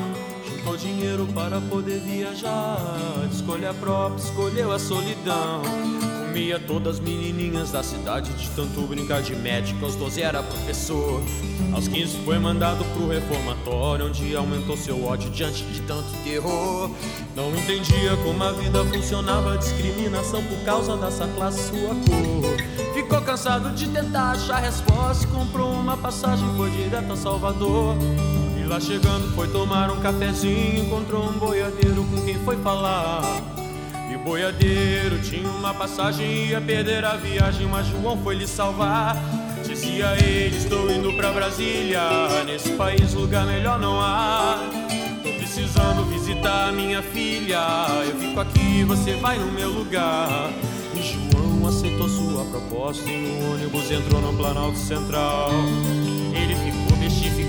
Juntou 0.48 0.76
dinheiro 0.76 1.26
para 1.34 1.60
poder 1.60 2.00
viajar. 2.00 2.78
De 3.28 3.34
escolha 3.34 3.72
própria, 3.74 4.22
escolheu 4.22 4.72
a 4.72 4.78
solidão 4.78 5.62
comia 6.36 6.60
todas 6.60 6.96
as 6.96 7.00
menininhas 7.00 7.70
da 7.70 7.82
cidade 7.82 8.30
de 8.34 8.50
tanto 8.50 8.82
brincar 8.82 9.22
de 9.22 9.34
médico. 9.34 9.82
Aos 9.86 9.94
12 9.94 10.20
era 10.20 10.42
professor. 10.42 11.22
Aos 11.72 11.88
15 11.88 12.18
foi 12.26 12.38
mandado 12.38 12.84
pro 12.92 13.08
reformatório, 13.08 14.08
onde 14.08 14.36
aumentou 14.36 14.76
seu 14.76 15.02
ódio 15.02 15.30
diante 15.30 15.64
de 15.64 15.80
tanto 15.80 16.06
terror. 16.24 16.90
Não 17.34 17.56
entendia 17.56 18.14
como 18.22 18.44
a 18.44 18.52
vida 18.52 18.84
funcionava, 18.84 19.56
discriminação 19.56 20.44
por 20.44 20.58
causa 20.58 20.94
dessa 20.98 21.26
classe, 21.26 21.70
sua 21.70 21.94
cor. 21.94 22.92
Ficou 22.92 23.22
cansado 23.22 23.70
de 23.74 23.88
tentar 23.88 24.32
achar 24.32 24.58
resposta, 24.58 25.26
comprou 25.28 25.72
uma 25.72 25.96
passagem, 25.96 26.46
foi 26.54 26.68
direto 26.70 27.14
a 27.14 27.16
Salvador. 27.16 27.96
E 28.60 28.64
lá 28.66 28.78
chegando 28.78 29.34
foi 29.34 29.48
tomar 29.48 29.90
um 29.90 30.00
cafezinho, 30.00 30.84
encontrou 30.84 31.30
um 31.30 31.38
boiadeiro 31.38 32.04
com 32.04 32.20
quem 32.26 32.34
foi 32.44 32.58
falar 32.58 33.22
boiadeiro 34.26 35.20
tinha 35.20 35.48
uma 35.48 35.72
passagem, 35.72 36.48
ia 36.48 36.60
perder 36.60 37.04
a 37.04 37.16
viagem, 37.16 37.64
mas 37.68 37.86
João 37.86 38.18
foi 38.24 38.34
lhe 38.34 38.46
salvar. 38.46 39.16
Dizia 39.64 40.16
ele: 40.16 40.56
Estou 40.56 40.90
indo 40.90 41.12
pra 41.12 41.30
Brasília, 41.30 42.00
nesse 42.44 42.70
país 42.72 43.14
lugar 43.14 43.46
melhor 43.46 43.78
não 43.78 44.00
há. 44.00 44.58
Tô 45.22 45.30
precisando 45.30 46.04
visitar 46.06 46.72
minha 46.72 47.00
filha, 47.02 47.60
eu 48.04 48.16
fico 48.16 48.40
aqui, 48.40 48.82
você 48.82 49.14
vai 49.14 49.38
no 49.38 49.52
meu 49.52 49.70
lugar. 49.70 50.50
E 50.92 51.02
João 51.02 51.68
aceitou 51.68 52.08
sua 52.08 52.44
proposta 52.46 53.08
e 53.08 53.28
no 53.28 53.54
ônibus 53.54 53.88
entrou 53.92 54.20
no 54.20 54.36
Planalto 54.36 54.76
Central. 54.76 55.50
Ele 56.34 56.56
ficou 56.56 56.85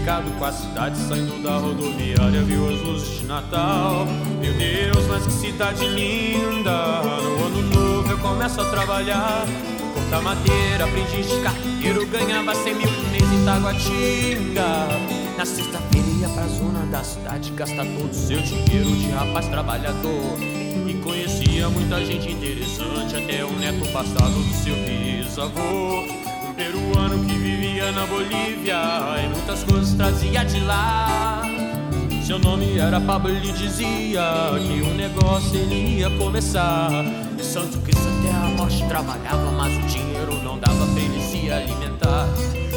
com 0.07 0.45
a 0.45 0.51
cidade 0.53 0.97
saindo 0.99 1.43
da 1.43 1.57
rodoviária, 1.57 2.41
viu 2.41 2.69
as 2.69 2.79
luzes 2.79 3.19
de 3.19 3.25
Natal. 3.25 4.05
Meu 4.39 4.53
Deus, 4.53 5.05
mas 5.07 5.25
que 5.25 5.31
cidade 5.33 5.85
linda! 5.85 7.01
No 7.21 7.45
ano 7.45 7.61
novo 7.63 8.09
eu 8.09 8.17
começo 8.19 8.61
a 8.61 8.69
trabalhar. 8.69 9.45
Cortar 9.93 10.21
madeira, 10.21 10.85
aprendiz 10.85 11.27
de 11.27 11.41
carteiro, 11.41 12.07
ganhava 12.07 12.55
100 12.55 12.75
mil 12.75 12.87
por 12.87 13.03
mês 13.11 13.23
em 13.23 13.43
Taguatinga. 13.43 14.87
Na 15.37 15.45
sexta-feira 15.45 16.07
ia 16.21 16.29
pra 16.29 16.47
zona 16.47 16.85
da 16.85 17.03
cidade 17.03 17.51
gastar 17.51 17.83
todo 17.83 18.09
o 18.09 18.13
seu 18.13 18.41
dinheiro 18.41 18.95
de 18.95 19.09
rapaz 19.09 19.49
trabalhador. 19.49 20.37
E 20.87 20.93
conhecia 21.03 21.67
muita 21.67 21.99
gente 22.05 22.31
interessante, 22.31 23.13
até 23.13 23.43
o 23.43 23.51
neto 23.59 23.85
passado 23.91 24.31
do 24.31 24.53
seu 24.53 24.73
bisavô. 24.73 26.26
Um 26.57 26.63
peruano 26.63 27.23
que 27.23 27.33
vivia 27.37 27.91
na 27.91 28.07
Bolívia 28.07 28.79
e 29.23 29.27
muitas 29.27 29.63
coisas 29.63 29.93
trazia 29.93 30.43
de 30.43 30.59
lá. 30.61 31.43
Seu 32.25 32.39
nome 32.39 32.79
era 32.79 32.99
Pablo, 32.99 33.29
ele 33.29 33.51
dizia 33.51 34.23
que 34.59 34.81
o 34.81 34.91
negócio 34.95 35.55
ele 35.55 35.99
ia 35.99 36.09
começar. 36.17 36.89
E 37.37 37.43
Santo 37.43 37.77
Cristo 37.81 38.01
até 38.19 38.31
a 38.31 38.49
morte 38.57 38.83
trabalhava, 38.87 39.51
mas 39.51 39.77
o 39.77 39.81
dinheiro 39.81 40.41
não 40.43 40.57
dava 40.57 40.83
pra 40.87 40.99
ele 40.99 41.21
se 41.21 41.51
alimentar. 41.51 42.27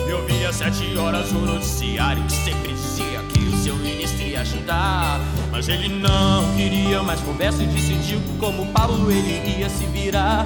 Eu 0.06 0.26
via 0.26 0.52
sete 0.52 0.94
horas 0.98 1.32
o 1.32 1.38
noticiário 1.38 2.22
que 2.24 2.32
sempre 2.32 2.74
dizia 2.74 3.22
que 3.32 3.38
o 3.38 3.56
seu 3.62 3.76
ministro 3.76 4.26
ia 4.26 4.42
ajudar. 4.42 5.18
Mas 5.50 5.70
ele 5.70 5.88
não 5.88 6.54
queria 6.54 7.02
mais 7.02 7.20
conversa 7.20 7.62
e 7.62 7.66
decidiu 7.66 8.20
que 8.20 8.36
como 8.38 8.66
Pablo 8.72 9.10
ele 9.10 9.58
ia 9.58 9.70
se 9.70 9.86
virar. 9.86 10.44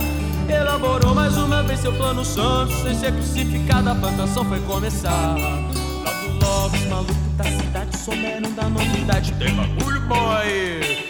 Elaborou 0.49 1.15
mais 1.15 1.37
uma 1.37 1.63
vez 1.63 1.81
seu 1.81 1.93
plano 1.93 2.25
santo, 2.25 2.73
sem 2.83 2.95
ser 2.95 3.13
crucificado, 3.13 3.91
a 3.91 3.95
plantação 3.95 4.45
foi 4.45 4.61
começar. 4.61 5.37
Logo, 5.37 6.45
logo, 6.45 6.77
os 6.77 6.87
malucos 6.87 7.17
da 7.37 7.45
cidade 7.45 7.99
souberam 7.99 8.53
da 8.53 8.69
novidade. 8.69 9.33
Tem 9.33 9.55
bagulho, 9.55 10.01
boy! 10.03 11.01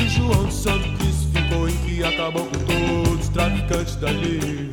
E 0.00 0.08
João 0.08 0.50
Santo 0.50 0.88
Cristo 0.98 1.28
ficou 1.32 1.68
em 1.68 1.76
que 1.78 2.04
acabou 2.04 2.46
com 2.46 2.58
todos 2.58 3.20
os 3.20 3.28
traficantes 3.28 3.96
dali. 3.96 4.70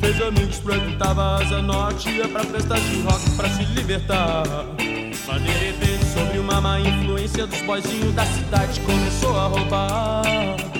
Fez 0.00 0.20
amigos, 0.20 0.58
frequentava 0.58 1.42
a 1.42 1.62
Norte, 1.62 2.10
ia 2.10 2.28
pra 2.28 2.44
festas 2.44 2.80
de 2.80 3.00
rock 3.02 3.30
pra 3.36 3.48
se 3.48 3.64
libertar. 3.64 4.44
Mas 5.26 5.42
de 5.42 5.50
repente, 5.50 6.04
sobre 6.14 6.38
uma 6.38 6.60
má 6.60 6.78
influência 6.78 7.46
dos 7.46 7.60
boizinhos 7.62 8.14
da 8.14 8.24
cidade, 8.26 8.80
começou 8.80 9.38
a 9.38 9.46
roubar. 9.46 10.75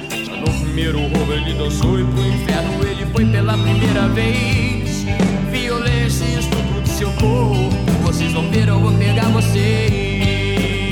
Primeiro 0.76 1.08
roubo 1.08 1.32
ele 1.32 1.54
dançou 1.54 1.98
e 1.98 2.04
pro 2.04 2.20
inferno 2.20 2.86
ele 2.86 3.06
foi 3.06 3.24
pela 3.24 3.56
primeira 3.56 4.08
vez. 4.08 5.06
Violência 5.50 6.26
e 6.26 6.38
estupro 6.38 6.82
do 6.82 6.88
seu 6.90 7.10
corpo, 7.12 7.74
vocês 8.02 8.30
vão 8.30 8.50
ver, 8.50 8.68
eu 8.68 8.78
vou 8.78 8.92
pegar 8.92 9.26
vocês. 9.30 10.82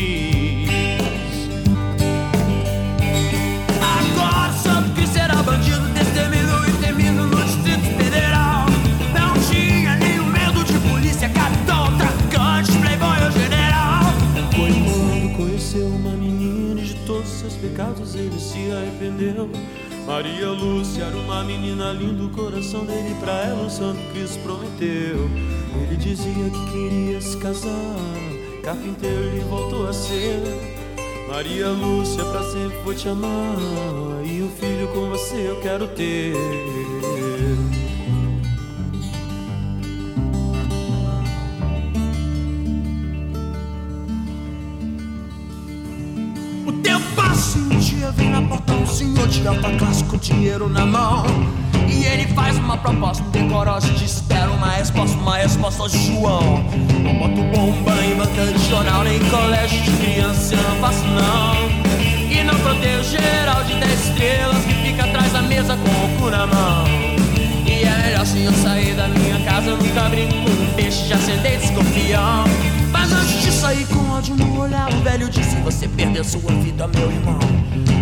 Agora 3.79 4.53
Santo 4.55 4.91
Cristo 4.95 5.19
era 5.19 5.43
bandido, 5.43 5.84
pecados 17.75 18.15
ele 18.15 18.39
se 18.39 18.71
arrependeu. 18.71 19.51
Maria 20.07 20.49
Lúcia 20.51 21.05
era 21.05 21.17
uma 21.17 21.43
menina 21.43 21.93
linda, 21.93 22.25
o 22.25 22.31
coração 22.31 22.85
dele 22.85 23.17
pra 23.19 23.33
ela 23.47 23.67
o 23.67 23.71
Santo 23.71 24.01
Cristo 24.13 24.39
prometeu. 24.45 25.29
Ele 25.83 25.97
dizia 25.97 26.51
que 26.51 26.73
queria 26.73 27.21
se 27.21 27.37
casar, 27.39 27.97
carpinteiro 28.63 29.25
ele 29.25 29.41
voltou 29.41 29.89
a 29.89 29.93
ser. 29.93 30.41
Maria 31.29 31.69
Lúcia, 31.71 32.25
pra 32.25 32.45
sempre 32.45 32.79
vou 32.85 32.95
te 32.95 33.09
amar. 33.09 33.57
E 34.25 34.43
um 34.43 34.51
filho 34.51 34.87
com 34.95 35.11
você 35.11 35.49
eu 35.49 35.61
quero 35.61 35.89
ter. 35.89 36.35
Porta 48.55 48.73
um 48.73 48.87
senhor 48.87 49.27
de 49.27 49.47
alta 49.47 49.71
classe 49.77 50.05
com 50.05 50.17
dinheiro 50.17 50.69
na 50.69 50.87
mão. 50.87 51.25
E 51.89 52.05
ele 52.05 52.27
faz 52.35 52.57
uma 52.57 52.77
proposta 52.77 53.23
indecorosa 53.25 53.89
e 53.89 53.91
diz: 53.93 54.17
Espera 54.17 54.51
uma 54.51 54.71
resposta, 54.71 55.17
uma 55.17 55.37
resposta 55.37 55.89
João. 55.89 56.65
Não 57.03 57.15
boto 57.19 57.43
bomba 57.57 58.05
em 58.05 58.17
banca 58.17 58.53
de 58.53 58.69
jornal, 58.69 59.03
nem 59.05 59.19
colégio 59.29 59.81
de 59.83 59.91
criança, 59.93 60.57
não 60.57 60.77
faço 60.77 61.05
não. 61.07 61.55
E 62.31 62.43
não 62.45 62.55
protejo 62.61 63.11
geral 63.11 63.63
de 63.65 63.75
10 63.75 64.09
estrelas 64.09 64.65
que 64.65 64.75
fica 64.75 65.05
atrás 65.05 65.33
da 65.33 65.43
mesa 65.43 65.77
com 65.77 65.91
o 65.91 66.19
cu 66.19 66.31
na 66.31 66.47
mão. 66.47 66.85
E 67.67 67.85
é 67.85 68.03
melhor 68.03 68.27
se 68.27 68.43
eu 68.43 68.53
sair 68.53 68.95
da 68.95 69.09
minha 69.09 69.39
casa, 69.45 69.71
eu 69.71 69.77
nunca 69.77 70.09
brinco 70.09 70.35
com 70.35 70.51
um 70.51 70.75
peixe, 70.75 71.09
já 71.09 71.17
acendei 71.17 71.57
desconfião. 71.57 72.45
Mas 73.05 73.13
antes 73.13 73.43
de 73.43 73.53
sair 73.53 73.87
com 73.89 74.13
ódio 74.13 74.35
no 74.35 74.59
olhar, 74.59 74.91
o 74.91 75.03
velho 75.03 75.29
disse: 75.29 75.57
Você 75.57 75.87
perdeu 75.87 76.25
sua 76.25 76.51
vida, 76.53 76.89
meu 76.89 77.11
irmão. 77.11 77.39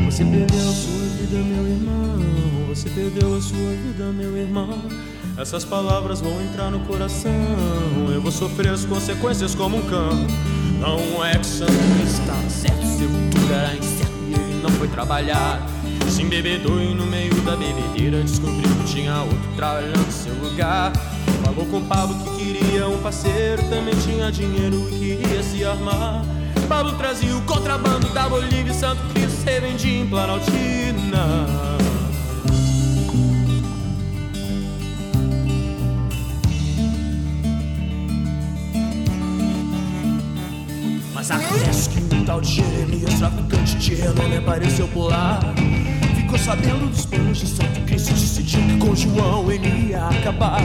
Você 0.05 0.25
perdeu 0.25 0.61
a 0.61 0.73
sua 0.73 1.07
vida, 1.19 1.39
meu 1.39 1.67
irmão. 1.67 2.69
Você 2.69 2.89
perdeu 2.89 3.37
a 3.37 3.41
sua 3.41 3.71
vida, 3.71 4.13
meu 4.13 4.37
irmão. 4.37 4.79
Essas 5.37 5.65
palavras 5.65 6.21
vão 6.21 6.41
entrar 6.41 6.71
no 6.71 6.79
coração. 6.87 7.33
Eu 8.15 8.23
vou 8.23 8.31
sofrer 8.31 8.69
as 8.69 8.85
consequências 8.85 9.57
como 9.57 9.79
um 9.79 9.83
cão. 9.89 10.25
Não 10.79 11.25
é 11.25 11.37
que 11.37 11.47
Santo 11.47 11.73
estava 12.07 12.49
certo, 12.49 12.87
seu 12.87 13.09
futuro 13.09 13.53
era 13.53 13.75
incerto 13.75 14.13
e 14.29 14.35
ele 14.35 14.63
não 14.63 14.71
foi 14.71 14.87
trabalhar. 14.87 15.67
Se 16.09 16.23
embebedou 16.23 16.81
e 16.81 16.95
no 16.95 17.07
meio 17.07 17.35
da 17.41 17.57
bebedeira 17.57 18.23
descobriu 18.23 18.71
que 18.77 18.85
tinha 18.85 19.21
outro 19.21 19.51
trabalhando 19.57 20.07
no 20.07 20.13
seu 20.13 20.35
lugar. 20.35 20.93
Falou 21.55 21.67
com 21.67 21.85
Pablo 21.85 22.17
que 22.25 22.45
queria 22.45 22.89
um 22.89 22.97
parceiro, 23.03 23.63
também 23.65 23.95
tinha 23.97 24.33
dinheiro 24.33 24.89
e 24.91 24.99
queria 24.99 25.43
se 25.43 25.63
armar. 25.63 26.25
Pablo 26.67 26.97
trazia 26.97 27.37
o 27.37 27.43
contrabando 27.43 28.09
da 28.09 28.27
Bolívia 28.27 28.73
e 28.73 28.75
Santo 28.75 29.03
Cristo 29.13 29.45
revendia 29.45 30.01
em 30.01 30.09
Planaltina. 30.09 31.47
Mas 41.13 41.31
acontece 41.31 41.91
que 41.91 42.15
um 42.15 42.25
tal 42.25 42.41
de 42.41 42.51
Jeremias, 42.51 43.19
traficante 43.19 43.77
de 43.77 43.95
renome, 43.95 44.39
apareceu 44.39 44.89
por 44.89 45.11
lá. 45.11 45.39
Ficou 46.33 46.47
sabendo 46.47 46.91
dos 46.91 47.05
planos 47.05 47.39
de 47.41 47.47
Santo 47.47 47.79
Cristo 47.83 48.15
decidiu 48.15 48.63
que 48.63 48.79
com 48.79 48.97
João 48.97 49.53
ele 49.53 49.91
ia 49.91 50.07
acabar. 50.07 50.63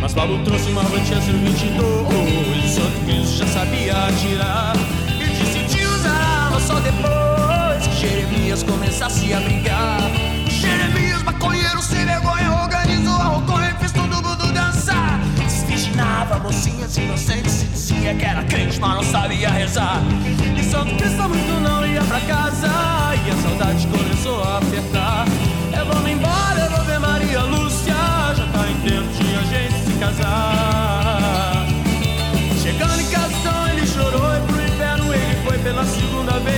Mas 0.00 0.12
Paulo 0.12 0.42
trouxe 0.42 0.68
uma 0.72 0.80
Avantia 0.80 1.20
22 1.20 2.64
e 2.64 2.68
Santo 2.68 3.04
Cristo 3.04 3.36
já 3.36 3.46
sabia 3.46 3.92
atirar. 4.08 4.72
E 5.20 5.44
decidiu 5.44 5.88
a 6.04 6.46
arma 6.46 6.58
só 6.58 6.80
depois 6.80 7.86
que 7.86 8.08
Jeremias 8.08 8.64
começasse 8.64 9.32
a 9.32 9.38
brigar. 9.38 10.00
Jeremias, 10.48 11.22
maconheiro 11.22 11.80
sem 11.80 12.04
vergonha, 12.04 12.50
organizou 12.50 13.14
a 13.14 13.24
roconha 13.24 13.70
e 13.70 13.74
fez 13.74 13.92
todo 13.92 14.16
mundo 14.16 14.52
dançar. 14.52 15.20
Desvirginava 15.36 16.40
mocinhas 16.40 16.96
inocentes 16.96 17.62
e 17.62 17.66
dizia 17.66 18.14
que 18.16 18.24
era 18.24 18.42
crente, 18.42 18.80
mas 18.80 18.96
não 18.96 19.04
sabia 19.04 19.48
rezar. 19.48 20.02
E 20.58 20.64
Santo 20.64 20.92
Cristo 20.96 21.22
muito 21.28 21.60
não 21.62 21.86
ia 21.86 22.02
pra 22.02 22.18
casa. 22.22 23.03
E 23.16 23.30
a 23.30 23.36
saudade 23.36 23.86
começou 23.86 24.42
a 24.42 24.58
apertar. 24.58 25.24
Eu 25.72 25.86
vou 25.86 26.02
me 26.02 26.12
embora, 26.12 26.60
eu 26.64 26.70
vou 26.70 26.84
ver 26.84 26.98
Maria 26.98 27.42
Lúcia. 27.42 27.94
Já 28.36 28.46
tá 28.52 28.68
em 28.68 28.74
tempo 28.80 29.08
de 29.12 29.36
a 29.36 29.42
gente 29.44 29.84
se 29.84 29.92
casar. 30.00 31.66
Chegando 32.60 33.00
em 33.00 33.06
casa, 33.06 33.32
então 33.40 33.68
ele 33.68 33.86
chorou 33.86 34.36
e 34.36 34.40
pro 34.40 34.62
inferno 34.62 35.14
ele 35.14 35.36
foi 35.46 35.58
pela 35.58 35.84
segunda 35.84 36.32
vez. 36.40 36.53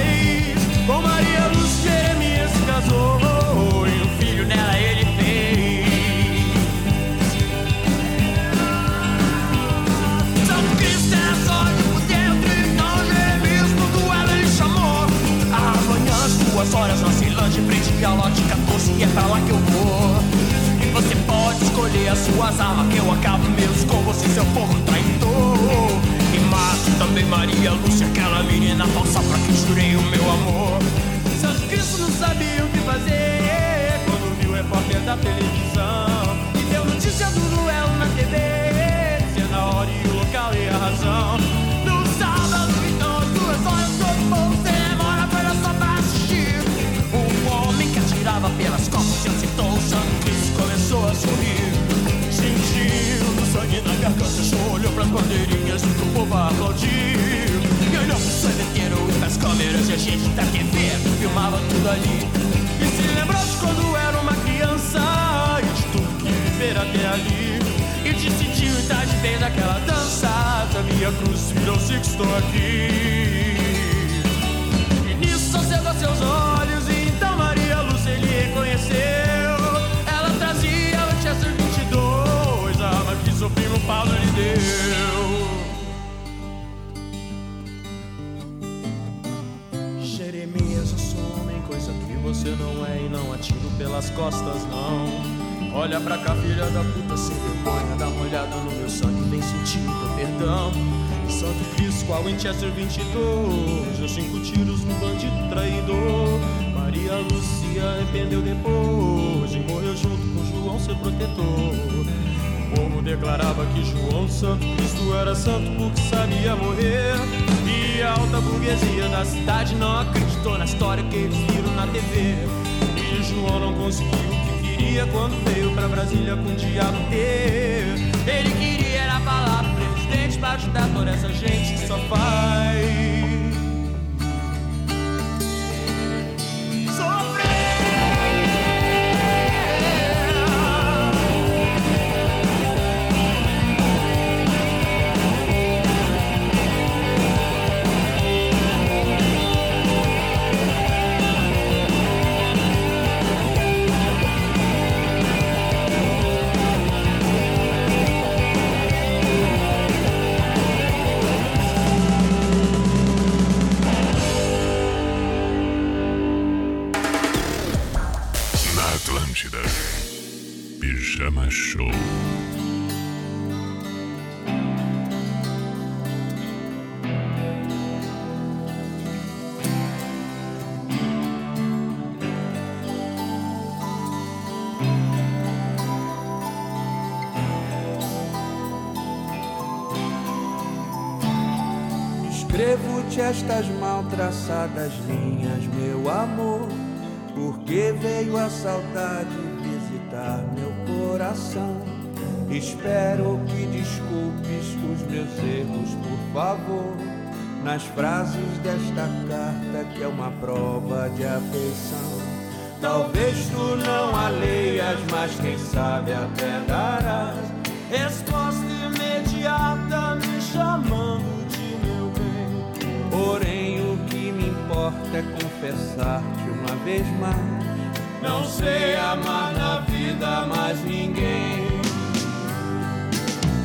amar 229.12 229.52
na 229.54 229.78
vida 229.80 230.46
mais 230.46 230.82
ninguém. 230.84 231.68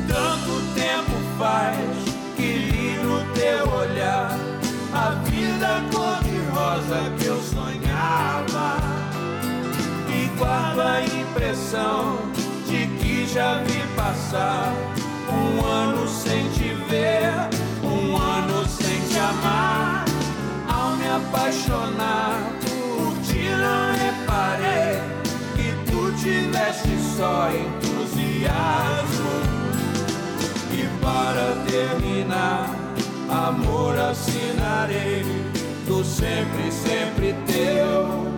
Tanto 0.06 0.62
tempo 0.74 1.12
faz 1.38 1.76
que 2.36 2.42
li 2.42 2.98
no 3.02 3.24
teu 3.34 3.68
olhar 3.74 4.38
a 4.94 5.10
vida 5.28 5.82
cor-de-rosa 5.92 7.10
que 7.18 7.26
eu 7.26 7.42
sonhava. 7.42 8.76
E 10.08 10.26
guardo 10.38 10.80
a 10.80 11.02
impressão 11.02 12.18
de 12.66 12.86
que 12.98 13.26
já 13.26 13.62
vi 13.64 13.82
passar 13.96 14.72
um 15.28 15.66
ano 15.66 16.06
sem 16.08 16.48
te 16.50 16.74
ver, 16.88 17.32
um 17.82 18.16
ano 18.16 18.64
sem 18.68 19.00
te 19.08 19.18
amar. 19.18 20.04
Ao 20.68 20.96
me 20.96 21.08
apaixonar 21.08 22.51
tiveste 26.22 26.96
só 27.16 27.50
entusiasmo. 27.50 29.32
E 30.72 30.86
para 31.02 31.56
terminar, 31.68 32.70
amor 33.28 33.98
assinarei 33.98 35.24
do 35.86 36.04
sempre, 36.04 36.70
sempre 36.70 37.34
teu. 37.46 38.31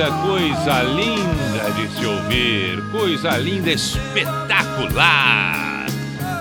A 0.00 0.10
carta, 0.10 0.10
coisa 0.26 0.82
linda 0.82 1.70
de 1.72 1.88
se 1.94 2.06
ouvir, 2.06 2.82
coisa 2.90 3.36
linda, 3.36 3.70
espetacular. 3.70 4.26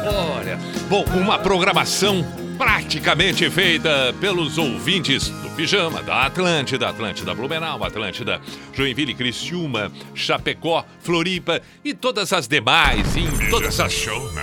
Olha, 0.05 0.57
bom, 0.89 1.03
uma 1.15 1.37
programação 1.37 2.25
praticamente 2.57 3.49
feita 3.49 4.13
pelos 4.19 4.57
ouvintes 4.57 5.29
do 5.29 5.49
Pijama, 5.51 6.01
da 6.03 6.25
Atlântida, 6.25 6.89
Atlântida 6.89 7.33
Blumenau, 7.33 7.83
Atlântida 7.83 8.41
Joinville, 8.73 9.13
Criciúma, 9.13 9.91
Chapecó, 10.13 10.85
Floripa 11.01 11.61
e 11.83 11.93
todas 11.93 12.31
as 12.33 12.47
demais, 12.47 13.15
em 13.15 13.49
todas 13.49 13.79
as 13.79 13.93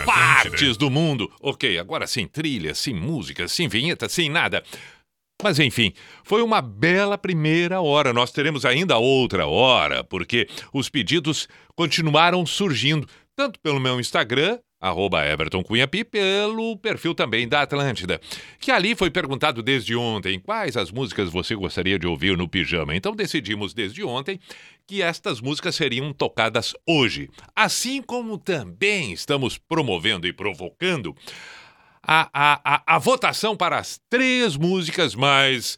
partes 0.04 0.76
do 0.76 0.90
mundo. 0.90 1.30
Ok, 1.40 1.78
agora 1.78 2.06
sem 2.06 2.26
trilha, 2.26 2.74
sem 2.74 2.94
música, 2.94 3.48
sem 3.48 3.68
vinheta, 3.68 4.08
sem 4.08 4.28
nada. 4.30 4.62
Mas 5.42 5.58
enfim, 5.58 5.92
foi 6.24 6.42
uma 6.42 6.62
bela 6.62 7.18
primeira 7.18 7.80
hora. 7.80 8.12
Nós 8.12 8.32
teremos 8.32 8.64
ainda 8.64 8.96
outra 8.96 9.46
hora, 9.46 10.02
porque 10.02 10.48
os 10.72 10.88
pedidos 10.88 11.46
continuaram 11.74 12.44
surgindo, 12.46 13.06
tanto 13.34 13.60
pelo 13.60 13.78
meu 13.78 14.00
Instagram, 14.00 14.58
arroba 14.80 15.26
Everton 15.26 15.62
pelo 16.10 16.76
perfil 16.78 17.14
também 17.14 17.48
da 17.48 17.62
Atlântida, 17.62 18.20
que 18.58 18.70
ali 18.70 18.94
foi 18.94 19.10
perguntado 19.10 19.62
desde 19.62 19.96
ontem 19.96 20.38
quais 20.38 20.76
as 20.76 20.90
músicas 20.90 21.30
você 21.30 21.54
gostaria 21.54 21.98
de 21.98 22.06
ouvir 22.06 22.36
no 22.36 22.48
pijama. 22.48 22.94
Então 22.94 23.14
decidimos 23.14 23.74
desde 23.74 24.04
ontem 24.04 24.38
que 24.86 25.02
estas 25.02 25.40
músicas 25.40 25.74
seriam 25.74 26.12
tocadas 26.12 26.74
hoje. 26.86 27.28
Assim 27.54 28.02
como 28.02 28.38
também 28.38 29.12
estamos 29.12 29.58
promovendo 29.58 30.26
e 30.26 30.32
provocando 30.32 31.14
a, 32.06 32.30
a, 32.32 32.76
a, 32.76 32.96
a 32.96 32.98
votação 32.98 33.56
para 33.56 33.78
as 33.78 34.00
três 34.08 34.56
músicas 34.56 35.14
mais 35.16 35.76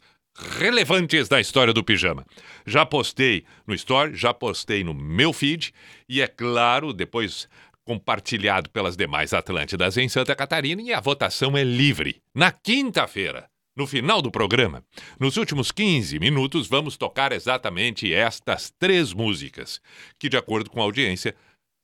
relevantes 0.59 1.26
da 1.26 1.41
história 1.41 1.72
do 1.72 1.83
pijama. 1.83 2.24
Já 2.66 2.85
postei 2.85 3.45
no 3.66 3.74
Story, 3.74 4.14
já 4.14 4.35
postei 4.35 4.85
no 4.85 4.93
meu 4.93 5.33
feed 5.33 5.72
e, 6.09 6.20
é 6.20 6.29
claro, 6.29 6.93
depois 6.93 7.49
compartilhado 7.83 8.68
pelas 8.68 8.97
demais 8.97 9.33
Atlântidas 9.33 9.97
em 9.97 10.09
Santa 10.11 10.37
Catarina 10.37 10.83
e 10.83 10.93
a 10.93 11.01
votação 11.01 11.57
é 11.57 11.64
livre. 11.64 12.20
Na 12.35 12.53
quinta-feira, 12.53 13.49
no 13.74 13.87
final 13.87 14.20
do 14.20 14.31
programa, 14.31 14.85
nos 15.18 15.39
últimos 15.39 15.72
15 15.72 16.18
minutos, 16.18 16.68
vamos 16.68 16.99
tocar 16.99 17.33
exatamente 17.33 18.12
estas 18.12 18.70
três 18.79 19.14
músicas, 19.14 19.81
que, 20.18 20.29
de 20.29 20.37
acordo 20.37 20.68
com 20.68 20.81
a 20.81 20.85
audiência, 20.85 21.35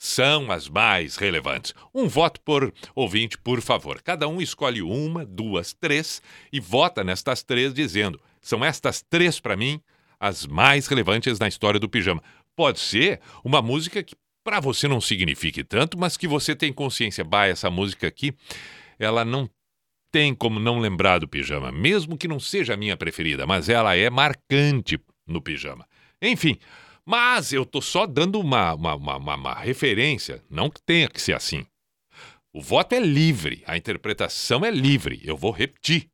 são 0.05 0.53
as 0.53 0.69
mais 0.69 1.17
relevantes. 1.17 1.73
Um 1.95 2.07
voto 2.07 2.39
por 2.43 2.75
ouvinte, 2.95 3.39
por 3.39 3.63
favor. 3.63 4.03
Cada 4.03 4.29
um 4.29 4.39
escolhe 4.39 4.83
uma, 4.83 5.25
duas, 5.25 5.73
três 5.73 6.21
e 6.53 6.61
vota 6.61 7.03
nestas 7.03 7.43
três, 7.43 7.73
dizendo: 7.73 8.21
são 8.43 8.63
estas 8.63 9.01
três, 9.01 9.41
para 9.41 9.57
mim, 9.57 9.81
as 10.21 10.47
mais 10.47 10.87
relevantes 10.89 11.39
na 11.39 11.49
história 11.49 11.81
do 11.81 11.89
pijama. 11.89 12.23
Pode 12.55 12.81
ser 12.81 13.19
uma 13.43 13.63
música 13.63 14.03
que 14.03 14.15
para 14.45 14.61
você 14.61 14.87
não 14.87 15.01
signifique 15.01 15.65
tanto, 15.65 15.99
mas 15.99 16.19
que 16.19 16.29
você 16.29 16.55
tem 16.55 16.71
consciência, 16.71 17.25
bah, 17.25 17.47
essa 17.47 17.71
música 17.71 18.07
aqui, 18.07 18.35
ela 18.99 19.25
não 19.25 19.49
tem 20.13 20.35
como 20.35 20.61
não 20.61 20.81
lembrar 20.81 21.19
do 21.19 21.27
pijama, 21.27 21.73
mesmo 21.73 22.19
que 22.19 22.29
não 22.29 22.39
seja 22.39 22.75
a 22.75 22.77
minha 22.77 22.95
preferida, 22.95 23.47
mas 23.47 23.71
ela 23.71 23.97
é 23.97 24.11
marcante 24.11 25.01
no 25.27 25.41
pijama. 25.41 25.89
Enfim, 26.21 26.59
mas 27.07 27.53
eu 27.53 27.67
tô 27.67 27.83
só 27.83 28.07
dando 28.07 28.41
uma, 28.41 28.75
uma, 28.75 28.95
uma, 28.95 29.17
uma 29.17 29.55
referência, 29.55 30.43
não 30.49 30.71
que 30.71 30.81
tenha 30.83 31.09
que 31.09 31.21
ser 31.21 31.35
assim. 31.35 31.67
O 32.53 32.63
voto 32.63 32.95
é 32.95 33.01
livre, 33.01 33.63
a 33.67 33.77
interpretação 33.77 34.65
é 34.65 34.71
livre. 34.71 35.21
Eu 35.25 35.37
vou 35.37 35.51
repetir. 35.51 36.09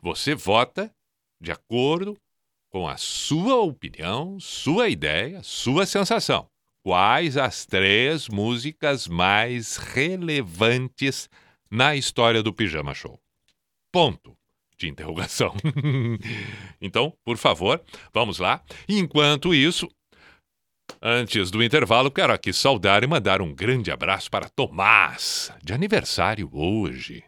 Você 0.00 0.34
vota 0.34 0.94
de 1.40 1.50
acordo 1.50 2.16
com 2.70 2.88
a 2.88 2.96
sua 2.96 3.56
opinião, 3.56 4.38
sua 4.38 4.88
ideia, 4.88 5.42
sua 5.42 5.84
sensação. 5.84 6.46
Quais 6.84 7.36
as 7.36 7.66
três 7.66 8.28
músicas 8.28 9.06
mais 9.06 9.76
relevantes 9.76 11.28
na 11.70 11.94
história 11.96 12.42
do 12.42 12.52
Pijama 12.52 12.94
Show? 12.94 13.20
Ponto 13.92 14.36
de 14.78 14.88
interrogação. 14.88 15.54
então, 16.80 17.12
por 17.24 17.36
favor, 17.36 17.82
vamos 18.12 18.38
lá. 18.38 18.62
Enquanto 18.88 19.54
isso, 19.54 19.88
Antes 21.00 21.50
do 21.50 21.62
intervalo, 21.62 22.10
quero 22.10 22.32
aqui 22.32 22.52
saudar 22.52 23.02
e 23.02 23.06
mandar 23.06 23.40
um 23.40 23.54
grande 23.54 23.90
abraço 23.90 24.30
para 24.30 24.48
Tomás, 24.48 25.52
de 25.62 25.72
aniversário 25.72 26.48
hoje. 26.52 27.24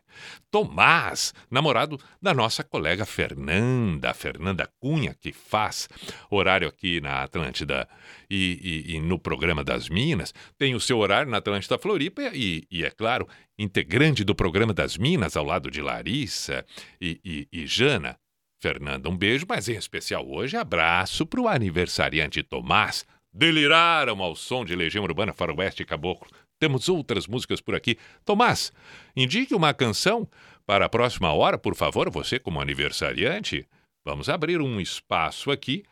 Tomás, 0.51 1.35
namorado 1.51 1.99
da 2.23 2.33
nossa 2.33 2.62
colega 2.62 3.05
Fernanda, 3.05 4.15
Fernanda 4.15 4.69
Cunha, 4.79 5.15
que 5.15 5.33
faz 5.33 5.89
horário 6.31 6.69
aqui 6.69 7.01
na 7.01 7.25
Atlântida 7.25 7.89
e, 8.31 8.85
e, 8.89 8.95
e 8.95 9.01
no 9.01 9.19
programa 9.19 9.65
das 9.65 9.89
Minas, 9.89 10.33
tem 10.57 10.75
o 10.75 10.81
seu 10.81 10.99
horário 10.99 11.31
na 11.31 11.39
Atlântida 11.39 11.79
Floripa 11.79 12.23
e, 12.33 12.65
e, 12.71 12.85
é 12.85 12.91
claro, 12.91 13.29
integrante 13.59 14.23
do 14.23 14.35
programa 14.35 14.73
das 14.73 14.97
Minas, 14.97 15.37
ao 15.37 15.45
lado 15.45 15.71
de 15.71 15.81
Larissa 15.81 16.65
e, 17.01 17.49
e 17.53 17.67
Jana. 17.67 18.17
Fernanda, 18.62 19.11
um 19.11 19.17
beijo, 19.17 19.45
mas 19.47 19.69
em 19.69 19.77
especial 19.77 20.27
hoje, 20.27 20.57
abraço 20.57 21.27
para 21.27 21.41
o 21.41 21.49
aniversariante 21.49 22.43
Tomás, 22.43 23.05
deliraram 23.35 24.22
ao 24.22 24.37
som 24.37 24.64
de 24.64 24.76
Legião 24.76 25.03
Urbana 25.03 25.32
Faroeste 25.32 25.82
e 25.82 25.87
Caboclo. 25.87 26.30
Temos 26.59 26.89
outras 26.89 27.26
músicas 27.26 27.61
por 27.61 27.74
aqui. 27.74 27.99
Tomás, 28.24 28.72
indique 29.16 29.55
uma 29.55 29.74
canção 29.74 30.28
para 30.64 30.87
a 30.87 30.89
próxima 30.89 31.32
hora, 31.32 31.59
por 31.59 31.74
favor, 31.74 32.09
você 32.09 32.39
como 32.39 32.61
aniversariante. 32.61 33.66
Vamos 34.05 34.28
abrir 34.28 34.61
um 34.61 34.80
espaço 34.80 35.51
aqui 35.51 35.82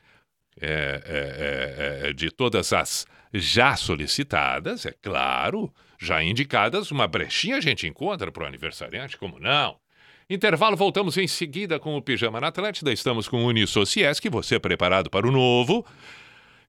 é, 0.61 1.03
é, 1.05 2.05
é, 2.05 2.11
é 2.11 2.13
de 2.13 2.31
todas 2.31 2.73
as 2.73 3.07
já 3.35 3.75
solicitadas, 3.77 4.85
é 4.85 4.93
claro, 5.01 5.73
já 5.99 6.23
indicadas, 6.23 6.91
uma 6.91 7.09
brechinha 7.09 7.57
a 7.57 7.61
gente 7.61 7.87
encontra 7.87 8.31
para 8.31 8.45
o 8.45 8.47
aniversariante, 8.47 9.17
como 9.17 9.39
não? 9.39 9.81
Intervalo, 10.29 10.77
voltamos 10.77 11.17
em 11.17 11.27
seguida 11.27 11.79
com 11.79 11.97
o 11.97 12.03
Pijama 12.03 12.41
na 12.41 12.49
Atlântida. 12.49 12.93
Estamos 12.93 13.29
com 13.29 13.45
o 13.45 13.49
Unisociesc, 13.49 14.29
você 14.31 14.59
preparado 14.59 15.11
para 15.11 15.27
o 15.27 15.31
novo. 15.31 15.85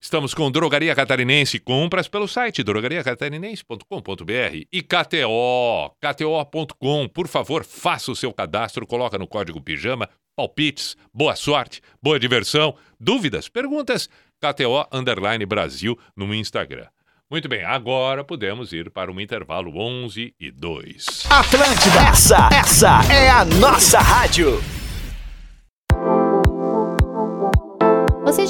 Estamos 0.04 0.34
com 0.34 0.51
Drogaria 0.51 0.93
Catarinense, 0.93 1.58
compras 1.60 2.10
pelo 2.10 2.28
site 2.28 2.62
drogariacatarinense.com.br 2.62 4.66
e 4.70 4.82
KTO, 4.82 5.95
kto.com. 5.97 7.08
Por 7.08 7.30
favor, 7.30 7.64
faça 7.64 8.12
o 8.12 8.16
seu 8.16 8.34
cadastro, 8.34 8.86
coloca 8.86 9.18
no 9.18 9.26
código 9.26 9.62
pijama, 9.62 10.10
palpites, 10.36 10.97
boa 11.14 11.38
sorte, 11.38 11.80
boa 12.01 12.20
diversão, 12.20 12.76
dúvidas, 12.99 13.47
perguntas, 13.47 14.10
KTO 14.41 14.86
Underline 14.91 15.45
Brasil 15.45 15.97
no 16.18 16.36
Instagram. 16.36 16.88
Muito 17.32 17.47
bem, 17.47 17.64
agora 17.64 18.26
podemos 18.26 18.74
ir 18.74 18.91
para 18.91 19.10
um 19.10 19.22
intervalo 19.22 19.72
11 19.74 20.36
e 20.38 20.51
2. 20.51 21.28
Atlântida, 21.30 22.10
essa, 22.10 22.49
essa 22.51 22.99
é 23.10 23.30
a 23.30 23.45
nossa 23.45 23.99
rádio. 23.99 24.62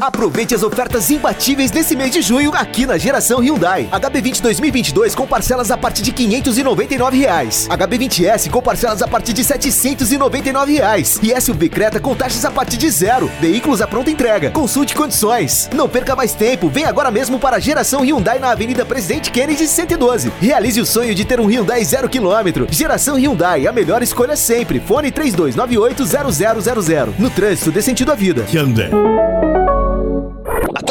Aproveite 0.00 0.54
as 0.54 0.62
ofertas 0.62 1.10
imbatíveis 1.10 1.72
desse 1.72 1.96
mês 1.96 2.12
de 2.12 2.22
junho 2.22 2.52
aqui 2.54 2.86
na 2.86 2.96
Geração 2.96 3.40
Hyundai. 3.40 3.88
HB20 3.90 4.40
2022 4.40 5.14
com 5.14 5.26
parcelas 5.26 5.72
a 5.72 5.76
partir 5.76 6.02
de 6.02 6.12
599 6.12 7.18
reais. 7.18 7.68
HB20S 7.68 8.48
com 8.48 8.62
parcelas 8.62 9.02
a 9.02 9.08
partir 9.08 9.32
de 9.32 9.42
799 9.42 10.72
reais. 10.72 11.18
E 11.20 11.40
SUV 11.40 11.68
Creta 11.68 11.98
com 11.98 12.14
taxas 12.14 12.44
a 12.44 12.50
partir 12.50 12.76
de 12.76 12.88
zero. 12.90 13.28
Veículos 13.40 13.82
à 13.82 13.88
pronta 13.88 14.10
entrega. 14.10 14.52
Consulte 14.52 14.94
condições. 14.94 15.68
Não 15.72 15.88
perca 15.88 16.14
mais 16.14 16.32
tempo. 16.32 16.68
Vem 16.68 16.84
agora 16.84 17.10
mesmo 17.10 17.40
para 17.40 17.56
a 17.56 17.60
Geração 17.60 18.02
Hyundai 18.02 18.38
na 18.38 18.52
Avenida 18.52 18.86
Presidente 18.86 19.32
Kennedy 19.32 19.66
112. 19.66 20.32
Realize 20.40 20.80
o 20.80 20.86
sonho 20.86 21.14
de 21.14 21.24
ter 21.24 21.40
um 21.40 21.50
Hyundai 21.50 21.84
zero 21.84 22.08
quilômetro. 22.08 22.68
Geração 22.70 23.16
Hyundai, 23.16 23.66
a 23.66 23.72
melhor 23.72 24.00
escolha 24.00 24.36
sempre. 24.36 24.78
Fone 24.78 25.10
32980000. 25.10 27.14
No 27.18 27.30
trânsito 27.30 27.72
dê 27.72 27.82
sentido 27.82 28.12
à 28.12 28.14
vida. 28.14 28.46
Hyundai. 28.52 28.90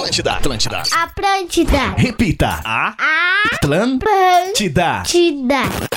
Atlântida. 0.08 0.38
Atlântida. 0.38 0.84
Atlântida. 1.04 1.94
Repita. 1.98 2.62
A. 2.64 2.96
Atlântida. 3.52 5.02
Atlântida. 5.02 5.97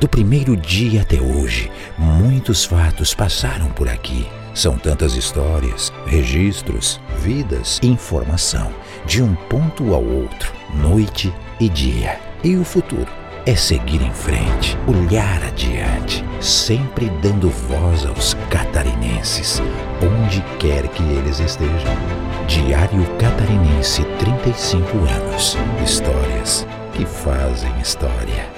Do 0.00 0.08
primeiro 0.08 0.56
dia 0.56 1.02
até 1.02 1.20
hoje, 1.20 1.72
muitos 1.98 2.64
fatos 2.64 3.14
passaram 3.14 3.68
por 3.70 3.88
aqui. 3.88 4.28
São 4.54 4.78
tantas 4.78 5.14
histórias, 5.14 5.92
registros, 6.06 7.00
vidas, 7.18 7.80
informação, 7.82 8.72
de 9.04 9.20
um 9.20 9.34
ponto 9.34 9.92
ao 9.92 10.04
outro, 10.04 10.52
noite 10.72 11.34
e 11.58 11.68
dia. 11.68 12.20
E 12.44 12.54
o 12.56 12.64
futuro 12.64 13.08
é 13.44 13.56
seguir 13.56 14.00
em 14.00 14.12
frente, 14.12 14.78
olhar 14.86 15.42
adiante, 15.42 16.24
sempre 16.40 17.10
dando 17.20 17.50
voz 17.50 18.06
aos 18.06 18.34
catarinenses, 18.50 19.60
onde 20.00 20.40
quer 20.60 20.86
que 20.88 21.02
eles 21.02 21.40
estejam. 21.40 21.96
Diário 22.46 23.04
Catarinense 23.18 24.04
35 24.20 24.96
anos. 24.98 25.56
Histórias 25.84 26.64
que 26.92 27.04
fazem 27.04 27.72
história. 27.80 28.57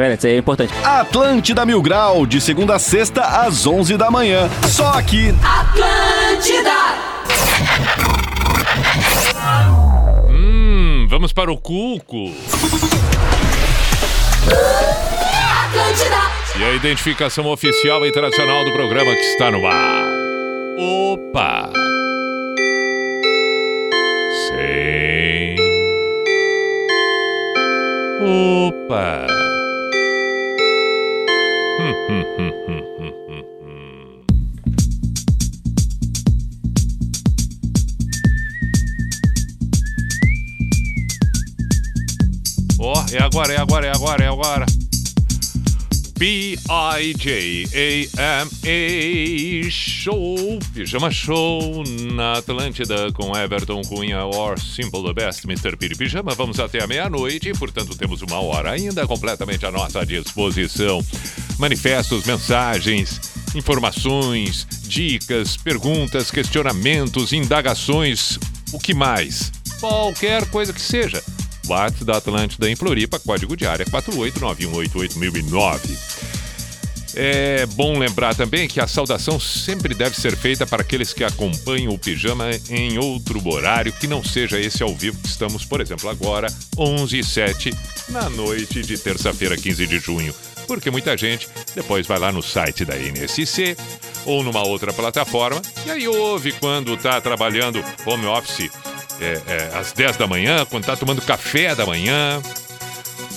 verdade, 0.00 0.18
isso 0.18 0.26
é 0.26 0.36
importante. 0.36 0.72
Atlântida 0.84 1.64
Mil 1.66 1.82
Grau, 1.82 2.24
de 2.26 2.40
segunda 2.40 2.76
a 2.76 2.78
sexta, 2.78 3.22
às 3.22 3.66
11 3.66 3.96
da 3.96 4.10
manhã. 4.10 4.48
Só 4.68 4.88
aqui. 4.92 5.34
Atlântida! 5.42 6.70
Hum, 10.28 11.06
vamos 11.08 11.32
para 11.32 11.52
o 11.52 11.58
Cuco. 11.58 12.32
Atlântida! 15.64 16.16
E 16.58 16.64
a 16.64 16.74
identificação 16.74 17.46
oficial 17.46 18.04
e 18.06 18.12
tradicional 18.12 18.64
do 18.64 18.72
programa 18.72 19.14
que 19.14 19.20
está 19.20 19.50
no 19.50 19.66
ar. 19.66 20.04
Opa! 20.78 21.70
Sim. 24.48 25.56
Opa! 28.22 29.49
Ó, 32.10 32.12
é 43.12 43.22
agora, 43.22 43.52
é 43.52 43.60
agora, 43.60 43.86
é 43.86 43.90
agora, 43.90 44.24
é 44.24 44.28
agora. 44.28 44.66
P-I-J-A-M-A 46.20 47.70
Show, 49.70 50.36
Pijama 50.74 51.10
Show 51.10 51.82
na 52.12 52.34
Atlântida 52.34 53.10
com 53.14 53.34
Everton 53.34 53.80
Cunha 53.80 54.26
or 54.26 54.60
Simple 54.60 55.02
the 55.02 55.14
Best, 55.14 55.46
Mr. 55.46 55.78
Piri 55.78 55.96
Pijama. 55.96 56.34
Vamos 56.34 56.60
até 56.60 56.82
a 56.82 56.86
meia-noite, 56.86 57.50
portanto 57.54 57.96
temos 57.96 58.20
uma 58.20 58.38
hora 58.38 58.72
ainda 58.72 59.06
completamente 59.06 59.64
à 59.64 59.70
nossa 59.70 60.04
disposição. 60.04 61.02
Manifestos, 61.58 62.26
mensagens, 62.26 63.18
informações, 63.54 64.66
dicas, 64.82 65.56
perguntas, 65.56 66.30
questionamentos, 66.30 67.32
indagações, 67.32 68.38
o 68.74 68.78
que 68.78 68.92
mais? 68.92 69.50
Qualquer 69.80 70.44
coisa 70.50 70.70
que 70.70 70.82
seja. 70.82 71.22
WhatsApp 71.66 72.04
da 72.04 72.16
Atlântida 72.16 72.68
em 72.68 72.74
Floripa, 72.74 73.20
código 73.20 73.56
de 73.56 73.64
área 73.64 73.86
489188009. 73.86 76.09
É 77.14 77.66
bom 77.66 77.98
lembrar 77.98 78.34
também 78.34 78.68
que 78.68 78.80
a 78.80 78.86
saudação 78.86 79.40
sempre 79.40 79.94
deve 79.94 80.16
ser 80.16 80.36
feita 80.36 80.66
para 80.66 80.82
aqueles 80.82 81.12
que 81.12 81.24
acompanham 81.24 81.92
o 81.92 81.98
pijama 81.98 82.50
em 82.68 82.98
outro 82.98 83.46
horário 83.48 83.92
que 83.92 84.06
não 84.06 84.22
seja 84.22 84.60
esse 84.60 84.82
ao 84.82 84.94
vivo 84.94 85.18
que 85.18 85.28
estamos, 85.28 85.64
por 85.64 85.80
exemplo, 85.80 86.08
agora, 86.08 86.46
11 86.78 87.18
e 87.18 87.24
7 87.24 87.74
na 88.10 88.30
noite 88.30 88.82
de 88.82 88.96
terça-feira, 88.96 89.56
15 89.56 89.86
de 89.86 89.98
junho. 89.98 90.34
Porque 90.66 90.90
muita 90.90 91.16
gente 91.16 91.48
depois 91.74 92.06
vai 92.06 92.18
lá 92.18 92.30
no 92.30 92.42
site 92.42 92.84
da 92.84 92.96
NSC 92.96 93.76
ou 94.24 94.44
numa 94.44 94.64
outra 94.64 94.92
plataforma 94.92 95.60
e 95.84 95.90
aí 95.90 96.06
ouve 96.06 96.52
quando 96.52 96.94
está 96.94 97.20
trabalhando 97.20 97.82
home 98.06 98.26
office 98.26 98.70
é, 99.20 99.42
é, 99.46 99.70
às 99.76 99.92
10 99.92 100.16
da 100.16 100.26
manhã, 100.26 100.64
quando 100.64 100.84
tá 100.84 100.96
tomando 100.96 101.20
café 101.22 101.74
da 101.74 101.84
manhã, 101.84 102.40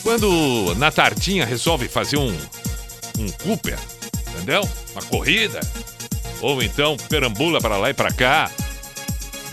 quando 0.03 0.75
na 0.77 0.91
tardinha 0.91 1.45
resolve 1.45 1.87
fazer 1.87 2.17
um, 2.17 2.37
um 3.17 3.29
Cooper, 3.43 3.77
entendeu? 4.29 4.67
Uma 4.93 5.01
corrida, 5.03 5.59
ou 6.41 6.61
então 6.61 6.97
perambula 7.09 7.61
para 7.61 7.77
lá 7.77 7.89
e 7.89 7.93
para 7.93 8.11
cá, 8.11 8.51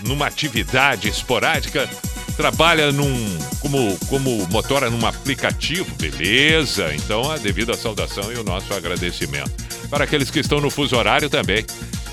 numa 0.03 0.27
atividade 0.27 1.07
esporádica, 1.07 1.89
trabalha 2.35 2.91
num 2.91 3.37
como, 3.59 3.97
como 4.07 4.47
motora 4.47 4.89
num 4.89 5.05
aplicativo, 5.05 5.93
beleza? 5.95 6.93
Então, 6.95 7.29
a 7.31 7.37
devida 7.37 7.75
saudação 7.75 8.31
e 8.31 8.35
o 8.35 8.43
nosso 8.43 8.73
agradecimento. 8.73 9.51
Para 9.89 10.05
aqueles 10.05 10.31
que 10.31 10.39
estão 10.39 10.59
no 10.59 10.69
fuso 10.69 10.95
horário 10.95 11.29
também. 11.29 11.65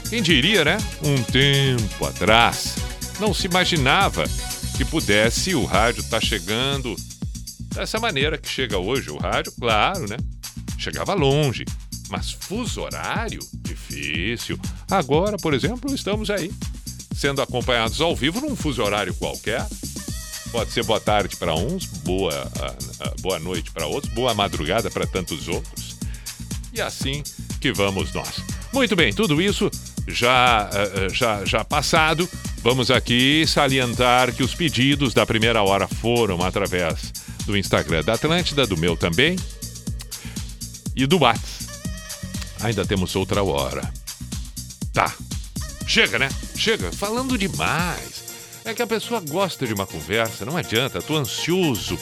Quem 0.09 0.23
diria, 0.23 0.65
né? 0.65 0.79
Um 1.03 1.23
tempo 1.23 2.07
atrás, 2.07 2.77
não 3.21 3.35
se 3.35 3.47
imaginava 3.47 4.25
que 4.77 4.85
pudesse 4.85 5.55
o 5.55 5.65
rádio 5.65 6.01
estar 6.01 6.21
chegando 6.21 6.97
dessa 7.75 7.99
maneira 7.99 8.39
que 8.39 8.49
chega 8.49 8.79
hoje. 8.79 9.11
O 9.11 9.19
rádio, 9.19 9.53
claro, 9.59 10.09
né? 10.09 10.17
Chegava 10.79 11.12
longe, 11.12 11.64
mas 12.09 12.31
fuso 12.31 12.83
horário, 12.83 13.41
difícil. 13.62 14.59
Agora, 14.89 15.37
por 15.37 15.53
exemplo, 15.53 15.93
estamos 15.93 16.31
aí, 16.31 16.53
sendo 17.14 17.43
acompanhados 17.43 18.01
ao 18.01 18.14
vivo 18.14 18.41
num 18.41 18.55
fuso 18.55 18.83
horário 18.83 19.12
qualquer. 19.14 19.66
Pode 20.53 20.70
ser 20.70 20.85
boa 20.85 21.01
tarde 21.01 21.37
para 21.37 21.55
uns, 21.55 21.85
boa, 21.85 22.33
ah, 22.61 22.74
ah, 23.01 23.14
boa 23.20 23.41
noite 23.41 23.72
para 23.72 23.87
outros, 23.87 24.12
boa 24.14 24.33
madrugada 24.33 24.89
para 24.89 25.05
tantos 25.05 25.49
outros. 25.49 25.97
E 26.72 26.81
assim 26.81 27.24
que 27.61 27.72
vamos 27.72 28.12
nós. 28.12 28.37
Muito 28.72 28.95
bem, 28.95 29.12
tudo 29.12 29.43
isso 29.43 29.68
já, 30.07 30.70
ah, 30.72 31.09
já, 31.12 31.45
já 31.45 31.64
passado. 31.64 32.29
Vamos 32.62 32.91
aqui 32.91 33.45
salientar 33.47 34.33
que 34.33 34.45
os 34.45 34.55
pedidos 34.55 35.12
da 35.12 35.26
primeira 35.26 35.62
hora 35.62 35.89
foram 35.89 36.43
através 36.43 37.12
do 37.45 37.57
Instagram 37.57 38.05
da 38.05 38.14
Atlântida, 38.14 38.66
do 38.66 38.76
meu 38.76 38.97
também, 38.97 39.37
e 40.99 41.07
do 41.07 41.19
Whats. 41.19 41.69
Ainda 42.61 42.85
temos 42.85 43.15
outra 43.15 43.43
hora. 43.43 43.89
Tá. 44.93 45.15
Chega, 45.87 46.19
né? 46.19 46.29
Chega. 46.57 46.91
Falando 46.91 47.39
demais. 47.39 48.25
É 48.65 48.75
que 48.75 48.83
a 48.83 48.87
pessoa 48.87 49.21
gosta 49.21 49.67
de 49.67 49.73
uma 49.73 49.87
conversa, 49.87 50.45
não 50.45 50.57
adianta. 50.57 51.01
Tô 51.01 51.17
ansioso 51.17 51.99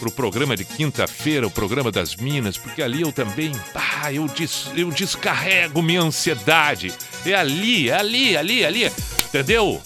pro 0.00 0.10
programa 0.10 0.56
de 0.56 0.64
quinta-feira, 0.64 1.46
o 1.46 1.50
programa 1.50 1.92
das 1.92 2.16
Minas, 2.16 2.56
porque 2.56 2.82
ali 2.82 3.02
eu 3.02 3.12
também, 3.12 3.52
pá, 3.72 4.12
eu, 4.12 4.26
des, 4.26 4.66
eu 4.74 4.90
descarrego 4.90 5.82
minha 5.82 6.00
ansiedade. 6.00 6.92
É 7.24 7.34
ali, 7.34 7.90
é 7.90 7.94
ali, 7.94 8.36
ali, 8.36 8.64
ali. 8.64 8.92
Entendeu? 9.26 9.80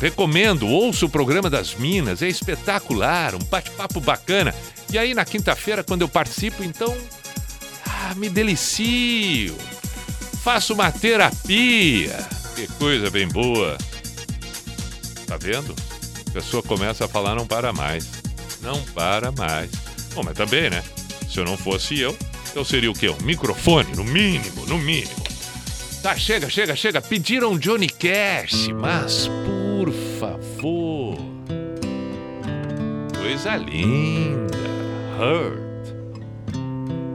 Recomendo, 0.00 0.68
ouça 0.68 1.04
o 1.04 1.10
programa 1.10 1.50
das 1.50 1.74
Minas, 1.74 2.22
é 2.22 2.28
espetacular, 2.28 3.34
um 3.34 3.38
bate-papo 3.38 4.00
bacana. 4.00 4.54
E 4.92 4.98
aí 4.98 5.14
na 5.14 5.24
quinta-feira, 5.24 5.82
quando 5.82 6.02
eu 6.02 6.08
participo, 6.08 6.62
então, 6.62 6.96
ah, 8.02 8.14
me 8.14 8.28
delicio. 8.28 9.56
Faço 10.42 10.72
uma 10.72 10.90
terapia. 10.90 12.16
Que 12.56 12.66
coisa 12.78 13.10
bem 13.10 13.28
boa. 13.28 13.76
Tá 15.26 15.36
vendo? 15.36 15.74
A 16.28 16.30
pessoa 16.30 16.62
começa 16.62 17.04
a 17.04 17.08
falar, 17.08 17.34
não 17.34 17.46
para 17.46 17.72
mais. 17.72 18.08
Não 18.62 18.80
para 18.94 19.30
mais. 19.32 19.70
Bom, 20.14 20.22
mas 20.22 20.36
também, 20.36 20.70
né? 20.70 20.82
Se 21.30 21.38
eu 21.38 21.44
não 21.44 21.56
fosse 21.56 21.98
eu, 22.00 22.16
eu 22.54 22.64
seria 22.64 22.90
o 22.90 22.94
quê? 22.94 23.08
Um 23.08 23.22
microfone, 23.22 23.94
no 23.94 24.04
mínimo, 24.04 24.66
no 24.66 24.78
mínimo. 24.78 25.22
Tá, 26.02 26.16
chega, 26.16 26.48
chega, 26.48 26.74
chega. 26.74 27.02
Pediram 27.02 27.58
Johnny 27.58 27.88
Cash, 27.88 28.68
mas 28.68 29.28
por 29.44 29.92
favor. 30.18 31.18
Coisa 33.20 33.56
linda. 33.56 34.56
Hurt. 35.18 35.69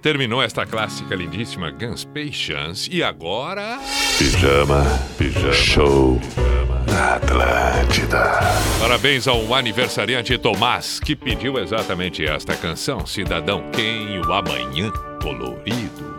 terminou 0.00 0.42
esta 0.42 0.66
clássica 0.66 1.14
lindíssima 1.14 1.70
Guns 1.70 2.04
Patience. 2.04 2.90
E 2.90 3.02
agora. 3.02 3.78
Pijama, 4.18 4.84
pijama. 5.16 5.52
Show. 5.52 6.18
Pijama. 6.18 6.60
Atlântida. 7.14 8.40
Parabéns 8.80 9.28
ao 9.28 9.54
aniversariante 9.54 10.36
Tomás, 10.36 10.98
que 11.00 11.14
pediu 11.14 11.58
exatamente 11.58 12.24
esta 12.24 12.56
canção, 12.56 13.06
Cidadão 13.06 13.70
Quem 13.72 14.18
o 14.18 14.32
Amanhã 14.32 14.90
Colorido. 15.22 16.09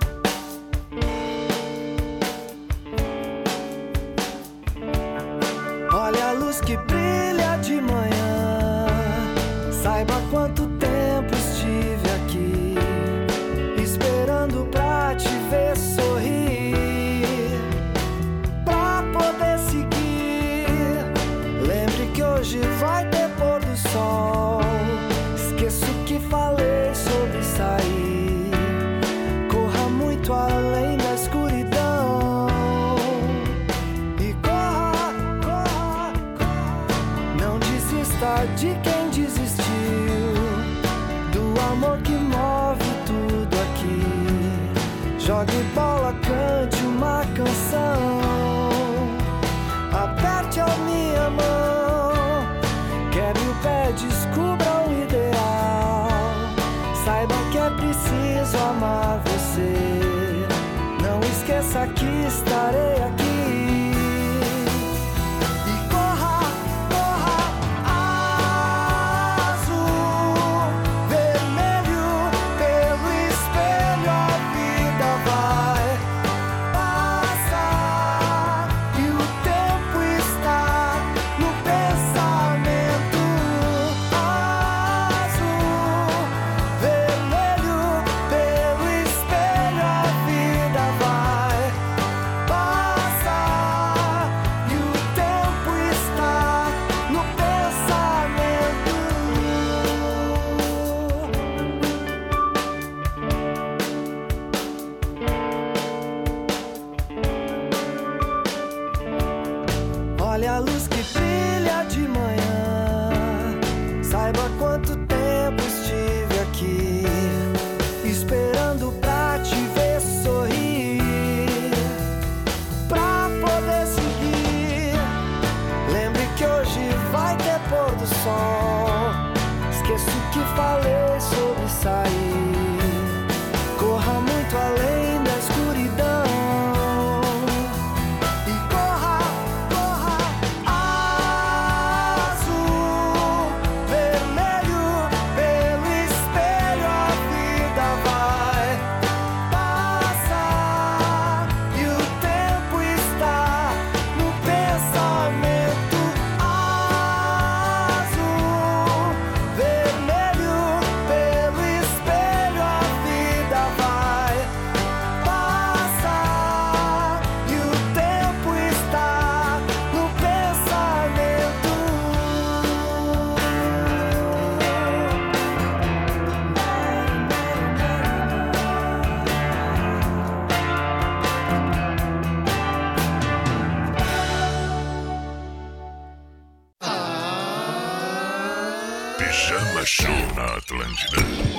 saatlençide. 190.52 191.51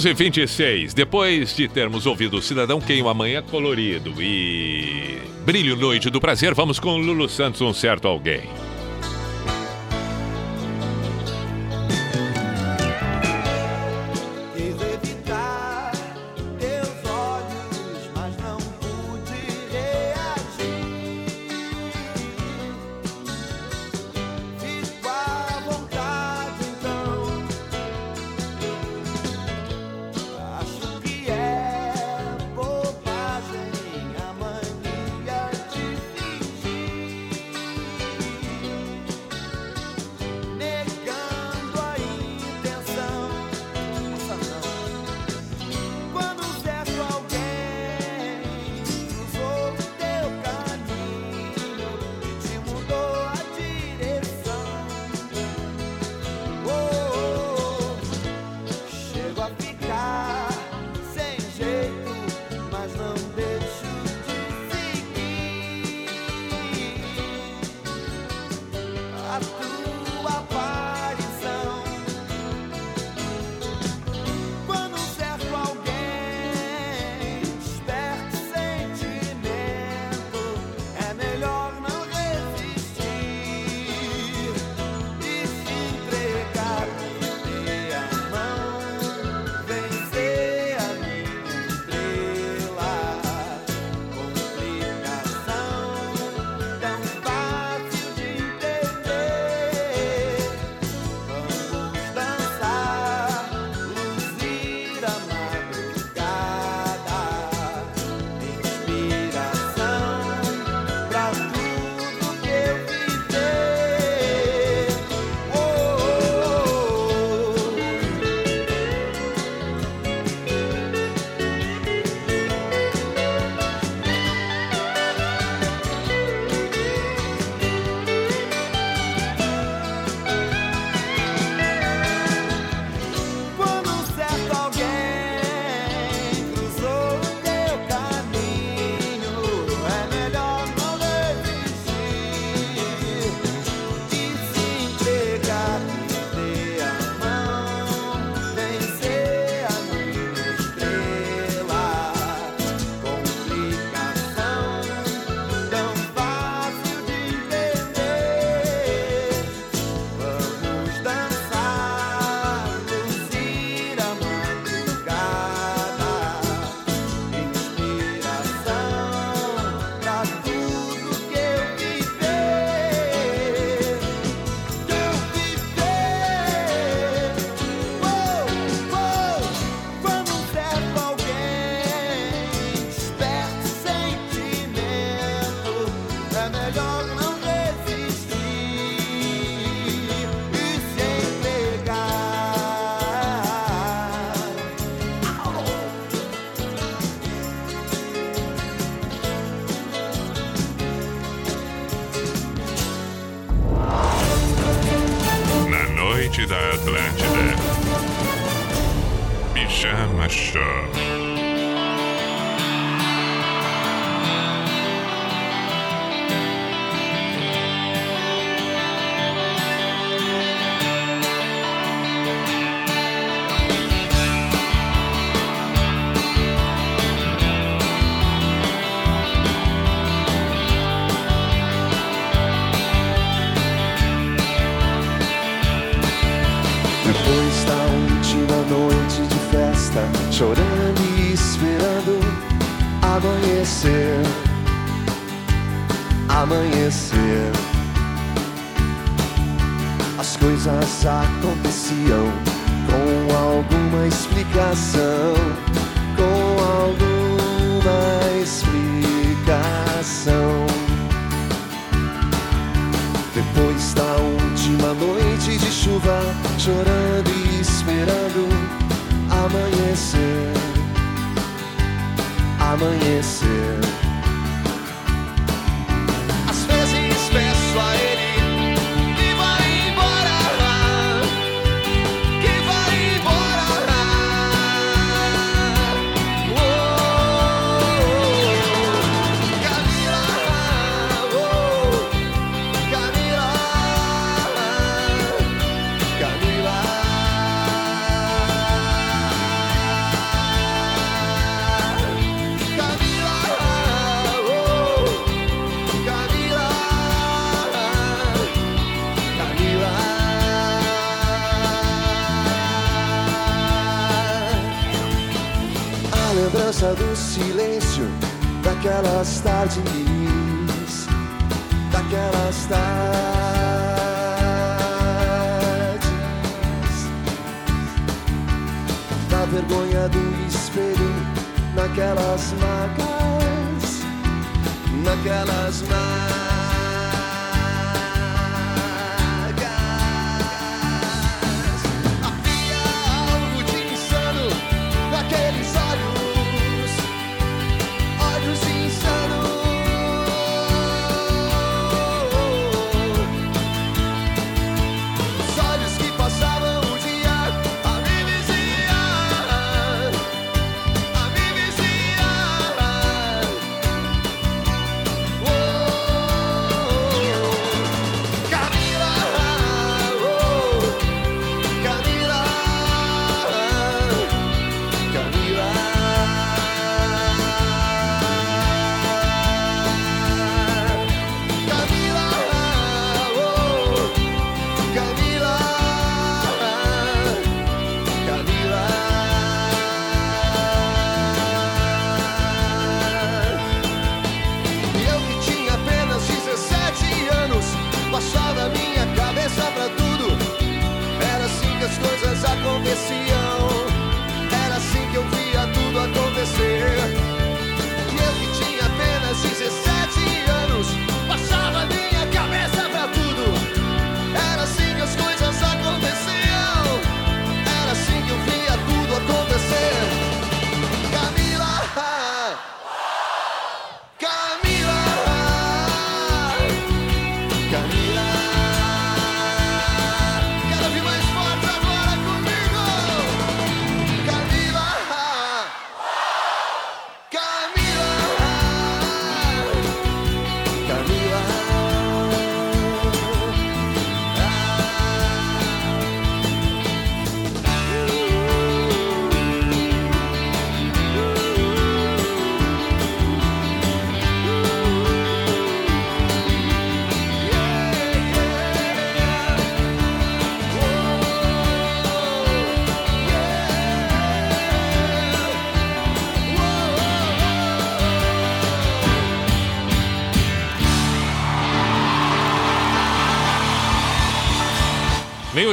11:26. 0.00 0.94
Depois 0.94 1.54
de 1.54 1.68
termos 1.68 2.06
ouvido 2.06 2.40
Cidadão 2.40 2.80
quem 2.80 3.02
o 3.02 3.08
Amanhã 3.08 3.42
Colorido 3.42 4.14
e 4.22 5.18
Brilho 5.44 5.76
Noite 5.76 6.08
do 6.08 6.20
Prazer, 6.20 6.54
vamos 6.54 6.78
com 6.78 6.96
Lulu 6.96 7.28
Santos, 7.28 7.60
um 7.60 7.74
certo 7.74 8.08
alguém. 8.08 8.59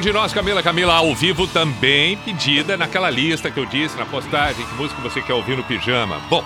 de 0.08 0.14
nós, 0.14 0.32
Camila. 0.32 0.64
Camila, 0.64 0.94
ao 0.94 1.14
vivo 1.14 1.46
também 1.48 2.18
pedida 2.20 2.78
naquela 2.78 3.10
lista 3.10 3.52
que 3.52 3.60
eu 3.60 3.66
disse 3.66 3.98
na 3.98 4.06
postagem, 4.06 4.66
que 4.66 4.74
música 4.76 5.02
você 5.02 5.22
quer 5.22 5.34
ouvir 5.34 5.58
no 5.58 5.66
pijama. 5.66 6.18
Bom, 6.30 6.46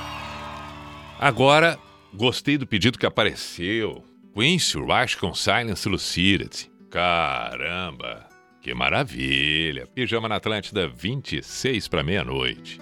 agora 1.19 1.77
gostei 2.11 2.57
do 2.57 2.65
pedido 2.65 2.97
que 2.97 3.05
apareceu. 3.05 4.03
Quincy 4.33 4.79
Rush 4.79 5.13
com 5.13 5.31
Silence 5.35 5.87
Lucidity. 5.87 6.71
Caramba, 6.89 8.27
que 8.63 8.73
maravilha. 8.73 9.85
Pijama 9.85 10.27
na 10.27 10.37
Atlântida, 10.37 10.87
26 10.87 11.87
para 11.87 12.01
meia-noite. 12.01 12.79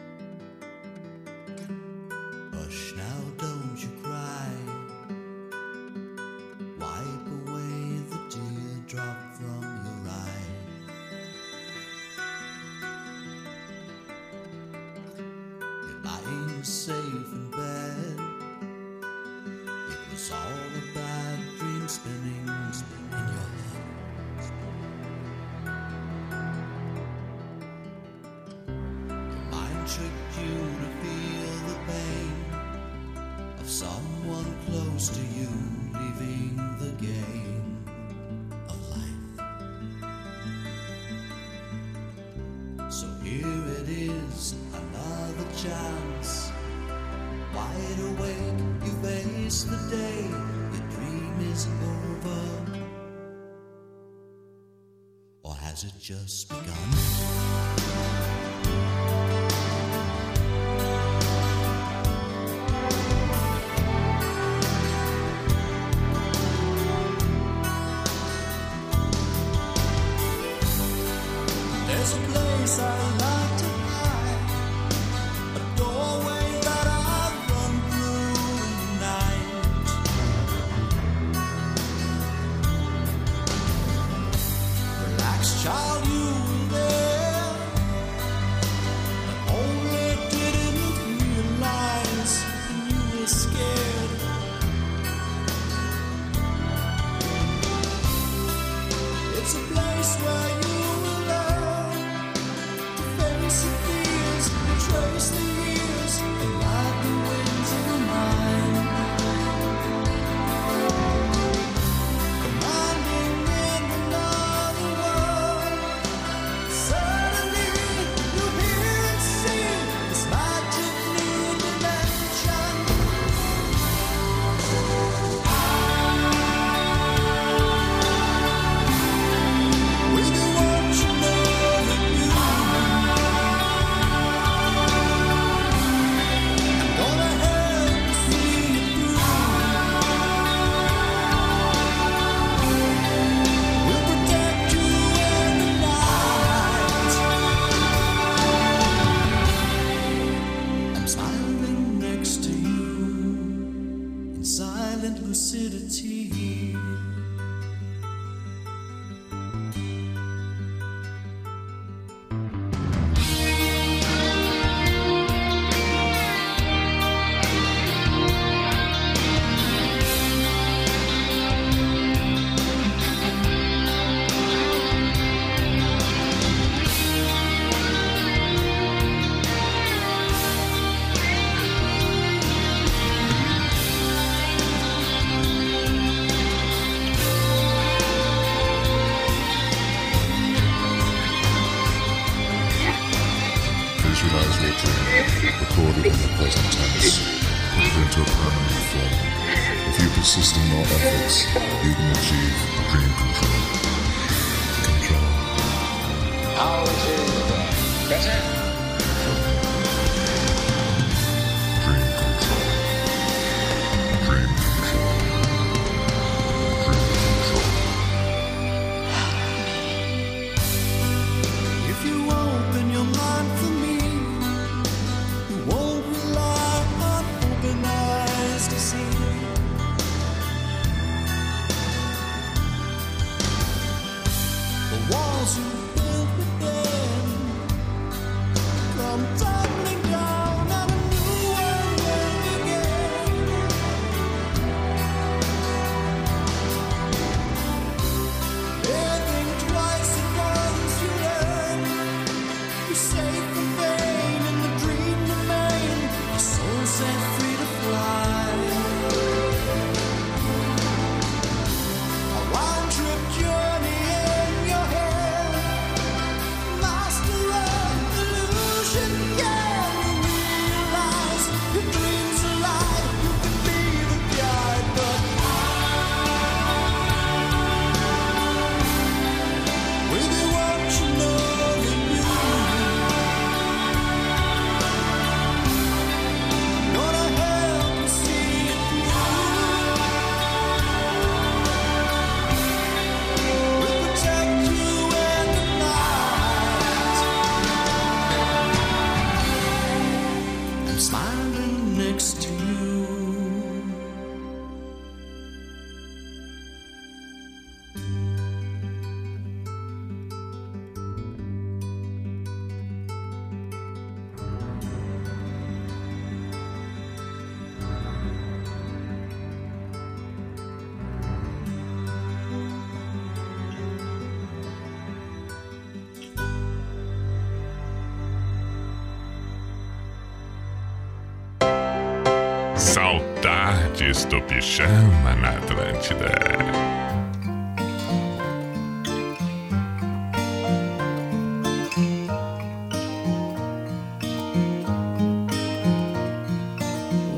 Do. 334.29 334.37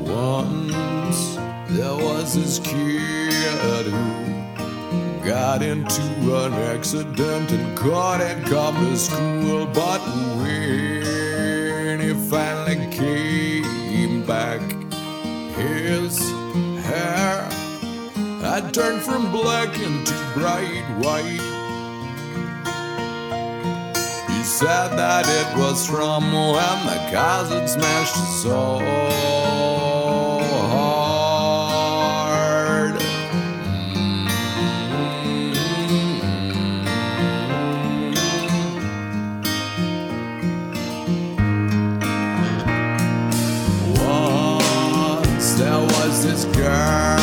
Once 0.04 1.36
there 1.70 1.96
was 1.96 2.34
this 2.34 2.58
kid 2.58 3.86
who 3.86 5.24
got 5.24 5.62
into 5.62 6.02
an 6.44 6.52
accident 6.52 7.50
and 7.52 7.76
couldn't 7.78 8.44
come 8.44 8.74
to 8.76 8.96
school. 8.98 9.66
But 9.66 10.00
when 10.42 12.00
he 12.00 12.12
finally 12.28 12.86
came 12.90 14.26
back, 14.26 14.60
his 15.56 16.41
had 18.52 18.74
turned 18.74 19.00
from 19.00 19.32
black 19.32 19.78
into 19.78 20.12
bright 20.34 20.84
white. 20.98 21.40
He 24.28 24.42
said 24.42 24.88
that 24.88 25.24
it 25.26 25.58
was 25.58 25.86
from 25.86 26.30
when 26.30 26.84
the 26.84 27.10
cars 27.10 27.48
had 27.48 27.66
smashed 27.66 28.14
soul 28.42 28.82
hard. 32.28 33.00
Mm-hmm. 35.22 36.20
Once 45.24 45.54
there 45.54 45.80
was 45.80 46.22
this 46.22 46.44
girl 46.54 47.21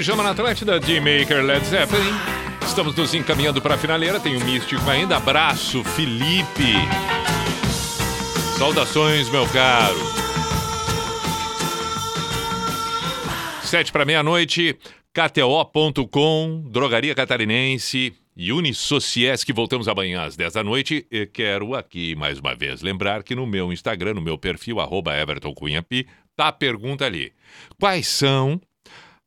Pijama 0.00 0.22
na 0.22 0.30
Atlântida 0.30 0.80
de 0.80 0.98
Maker 0.98 1.44
Led 1.44 1.62
Zeppelin. 1.66 2.14
Estamos 2.66 2.94
nos 2.96 3.12
encaminhando 3.12 3.60
para 3.60 3.74
a 3.74 3.76
finaleira. 3.76 4.18
Tem 4.18 4.34
o 4.34 4.42
Místico 4.42 4.88
ainda. 4.88 5.18
Abraço, 5.18 5.84
Felipe. 5.84 6.72
Saudações, 8.56 9.28
meu 9.28 9.46
caro. 9.48 9.98
Sete 13.62 13.92
para 13.92 14.06
meia-noite. 14.06 14.74
KTO.com, 15.12 16.64
Drogaria 16.70 17.14
Catarinense 17.14 18.14
e 18.34 18.52
Unisociesc. 18.54 19.52
Voltamos 19.52 19.86
amanhã 19.86 20.22
às 20.22 20.34
10 20.34 20.54
da 20.54 20.64
noite. 20.64 21.06
E 21.10 21.26
quero 21.26 21.74
aqui 21.74 22.16
mais 22.16 22.38
uma 22.38 22.54
vez 22.54 22.80
lembrar 22.80 23.22
que 23.22 23.34
no 23.34 23.46
meu 23.46 23.70
Instagram, 23.70 24.14
no 24.14 24.22
meu 24.22 24.38
perfil, 24.38 24.80
arroba 24.80 25.14
Everton 25.14 25.52
Cunha 25.52 25.84
tá 26.34 26.48
a 26.48 26.52
pergunta 26.52 27.04
ali. 27.04 27.34
Quais 27.78 28.06
são 28.06 28.58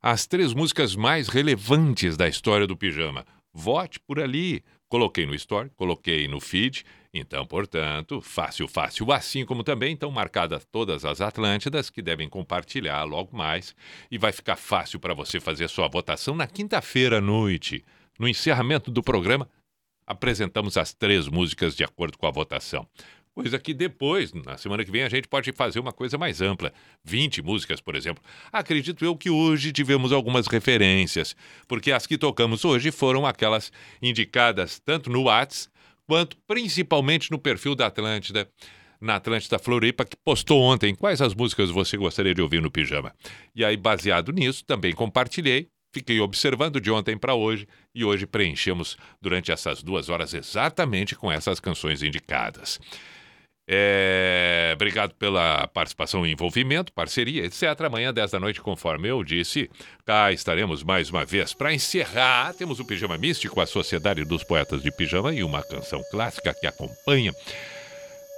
as 0.06 0.26
três 0.26 0.52
músicas 0.52 0.94
mais 0.94 1.28
relevantes 1.28 2.14
da 2.14 2.28
história 2.28 2.66
do 2.66 2.76
pijama? 2.76 3.24
Vote 3.54 3.98
por 4.00 4.20
ali. 4.20 4.62
Coloquei 4.86 5.24
no 5.24 5.34
Store, 5.34 5.70
coloquei 5.70 6.28
no 6.28 6.40
feed. 6.40 6.84
Então, 7.14 7.46
portanto, 7.46 8.20
fácil, 8.20 8.68
fácil. 8.68 9.10
Assim 9.10 9.46
como 9.46 9.64
também 9.64 9.94
estão 9.94 10.10
marcadas 10.10 10.62
todas 10.70 11.06
as 11.06 11.22
Atlântidas 11.22 11.88
que 11.88 12.02
devem 12.02 12.28
compartilhar 12.28 13.02
logo 13.04 13.34
mais. 13.34 13.74
E 14.10 14.18
vai 14.18 14.30
ficar 14.30 14.56
fácil 14.56 15.00
para 15.00 15.14
você 15.14 15.40
fazer 15.40 15.70
sua 15.70 15.88
votação 15.88 16.34
na 16.34 16.46
quinta-feira 16.46 17.16
à 17.16 17.20
noite. 17.22 17.82
No 18.18 18.28
encerramento 18.28 18.90
do 18.90 19.02
programa, 19.02 19.48
apresentamos 20.06 20.76
as 20.76 20.92
três 20.92 21.28
músicas 21.28 21.74
de 21.74 21.82
acordo 21.82 22.18
com 22.18 22.26
a 22.26 22.30
votação. 22.30 22.86
Coisa 23.34 23.58
que 23.58 23.74
depois, 23.74 24.32
na 24.32 24.56
semana 24.56 24.84
que 24.84 24.92
vem, 24.92 25.02
a 25.02 25.08
gente 25.08 25.26
pode 25.26 25.50
fazer 25.50 25.80
uma 25.80 25.92
coisa 25.92 26.16
mais 26.16 26.40
ampla. 26.40 26.72
20 27.02 27.42
músicas, 27.42 27.80
por 27.80 27.96
exemplo. 27.96 28.22
Acredito 28.52 29.04
eu 29.04 29.16
que 29.16 29.28
hoje 29.28 29.72
tivemos 29.72 30.12
algumas 30.12 30.46
referências, 30.46 31.34
porque 31.66 31.90
as 31.90 32.06
que 32.06 32.16
tocamos 32.16 32.64
hoje 32.64 32.92
foram 32.92 33.26
aquelas 33.26 33.72
indicadas 34.00 34.78
tanto 34.78 35.10
no 35.10 35.24
Whats, 35.24 35.68
quanto 36.06 36.36
principalmente 36.46 37.32
no 37.32 37.38
perfil 37.38 37.74
da 37.74 37.86
Atlântida, 37.86 38.48
na 39.00 39.16
Atlântida 39.16 39.58
Floripa, 39.58 40.04
que 40.04 40.16
postou 40.24 40.62
ontem 40.62 40.94
quais 40.94 41.20
as 41.20 41.34
músicas 41.34 41.70
você 41.70 41.96
gostaria 41.96 42.34
de 42.34 42.40
ouvir 42.40 42.62
no 42.62 42.70
pijama. 42.70 43.12
E 43.52 43.64
aí, 43.64 43.76
baseado 43.76 44.30
nisso, 44.30 44.64
também 44.64 44.92
compartilhei. 44.92 45.68
Fiquei 45.92 46.20
observando 46.20 46.80
de 46.80 46.90
ontem 46.90 47.16
para 47.16 47.34
hoje 47.34 47.66
e 47.94 48.04
hoje 48.04 48.26
preenchemos 48.26 48.96
durante 49.20 49.50
essas 49.52 49.82
duas 49.82 50.08
horas 50.08 50.34
exatamente 50.34 51.14
com 51.14 51.30
essas 51.30 51.58
canções 51.58 52.02
indicadas. 52.02 52.80
É, 53.66 54.72
Obrigado 54.74 55.14
pela 55.14 55.66
participação 55.68 56.26
e 56.26 56.32
envolvimento, 56.32 56.92
parceria, 56.92 57.44
etc. 57.44 57.80
Amanhã, 57.86 58.12
10 58.12 58.32
da 58.32 58.40
noite, 58.40 58.60
conforme 58.60 59.08
eu 59.08 59.22
disse, 59.22 59.70
cá 60.04 60.32
estaremos 60.32 60.82
mais 60.82 61.10
uma 61.10 61.24
vez. 61.24 61.54
Para 61.54 61.72
encerrar, 61.72 62.52
temos 62.54 62.80
o 62.80 62.84
Pijama 62.84 63.16
Místico, 63.16 63.60
a 63.60 63.66
Sociedade 63.66 64.24
dos 64.24 64.44
Poetas 64.44 64.82
de 64.82 64.90
Pijama 64.90 65.32
e 65.32 65.42
uma 65.42 65.62
canção 65.62 66.02
clássica 66.10 66.52
que 66.52 66.66
acompanha. 66.66 67.32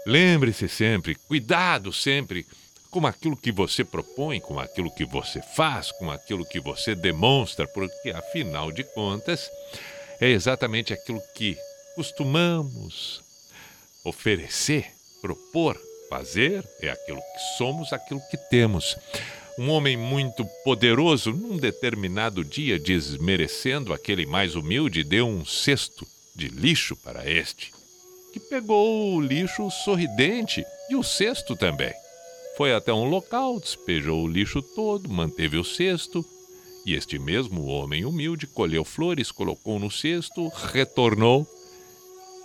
Lembre-se 0.07 0.69
sempre, 0.69 1.15
cuidado 1.15 1.93
sempre 1.93 2.47
com 2.91 3.07
aquilo 3.07 3.37
que 3.37 3.51
você 3.51 3.85
propõe, 3.85 4.41
com 4.41 4.61
aquilo 4.61 4.95
que 4.95 5.05
você 5.05 5.43
faz, 5.43 5.91
com 5.93 6.11
aquilo 6.11 6.47
que 6.47 6.61
você 6.61 6.95
demonstra, 6.95 7.67
porque 7.67 8.11
afinal 8.11 8.71
de 8.71 8.85
contas 8.85 9.51
é 10.21 10.29
exatamente 10.29 10.93
aquilo 10.93 11.21
que 11.35 11.57
costumamos 11.95 13.21
oferecer, 14.05 14.96
propor, 15.21 15.79
fazer, 16.09 16.65
é 16.81 16.91
aquilo 16.91 17.19
que 17.19 17.57
somos, 17.59 17.93
aquilo 17.93 18.21
que 18.31 18.37
temos. 18.37 18.97
Um 19.59 19.71
homem 19.71 19.97
muito 19.97 20.45
poderoso, 20.65 21.33
num 21.33 21.57
determinado 21.57 22.45
dia, 22.45 22.79
desmerecendo 22.79 23.93
aquele 23.93 24.27
mais 24.27 24.55
humilde, 24.55 25.03
deu 25.03 25.27
um 25.27 25.45
cesto 25.45 26.07
de 26.35 26.49
lixo 26.49 26.95
para 26.97 27.29
este, 27.29 27.73
que 28.33 28.39
pegou 28.39 29.15
o 29.15 29.21
lixo 29.21 29.71
sorridente 29.71 30.65
e 30.91 30.95
o 30.95 31.03
cesto 31.03 31.57
também. 31.57 31.93
Foi 32.57 32.75
até 32.75 32.93
um 32.93 33.09
local, 33.09 33.59
despejou 33.59 34.25
o 34.25 34.29
lixo 34.29 34.61
todo, 34.61 35.09
manteve 35.09 35.57
o 35.57 35.65
cesto, 35.65 36.25
e 36.85 36.95
este 36.95 37.19
mesmo 37.19 37.65
homem 37.67 38.05
humilde 38.05 38.47
colheu 38.47 38.85
flores, 38.85 39.33
colocou 39.33 39.79
no 39.79 39.91
cesto, 39.91 40.49
retornou 40.49 41.47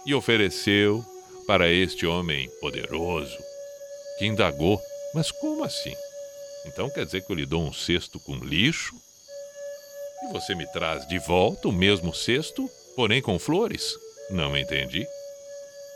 e 0.05 0.13
ofereceu 0.13 1.05
para 1.45 1.69
este 1.69 2.05
homem 2.05 2.49
poderoso, 2.59 3.37
que 4.17 4.25
indagou: 4.25 4.79
Mas 5.13 5.31
como 5.31 5.63
assim? 5.63 5.95
Então 6.65 6.89
quer 6.89 7.05
dizer 7.05 7.25
que 7.25 7.31
eu 7.31 7.35
lhe 7.35 7.45
dou 7.45 7.63
um 7.63 7.73
cesto 7.73 8.19
com 8.19 8.35
lixo 8.35 8.95
e 10.23 10.31
você 10.31 10.53
me 10.53 10.67
traz 10.67 11.07
de 11.07 11.17
volta 11.19 11.67
o 11.67 11.71
mesmo 11.71 12.13
cesto, 12.13 12.69
porém 12.95 13.21
com 13.21 13.39
flores? 13.39 13.95
Não 14.29 14.55
entendi. 14.55 15.05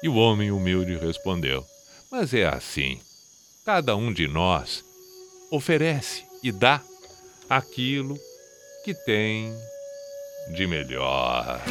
E 0.02 0.10
o 0.10 0.16
homem 0.16 0.52
humilde 0.52 0.96
respondeu: 0.98 1.66
Mas 2.12 2.34
é 2.34 2.46
assim. 2.46 3.00
Cada 3.64 3.96
um 3.96 4.14
de 4.14 4.28
nós 4.28 4.84
oferece 5.50 6.24
e 6.44 6.52
dá 6.52 6.82
aquilo 7.50 8.16
que 8.84 8.94
tem 8.94 9.52
de 10.54 10.68
melhor. 10.68 11.62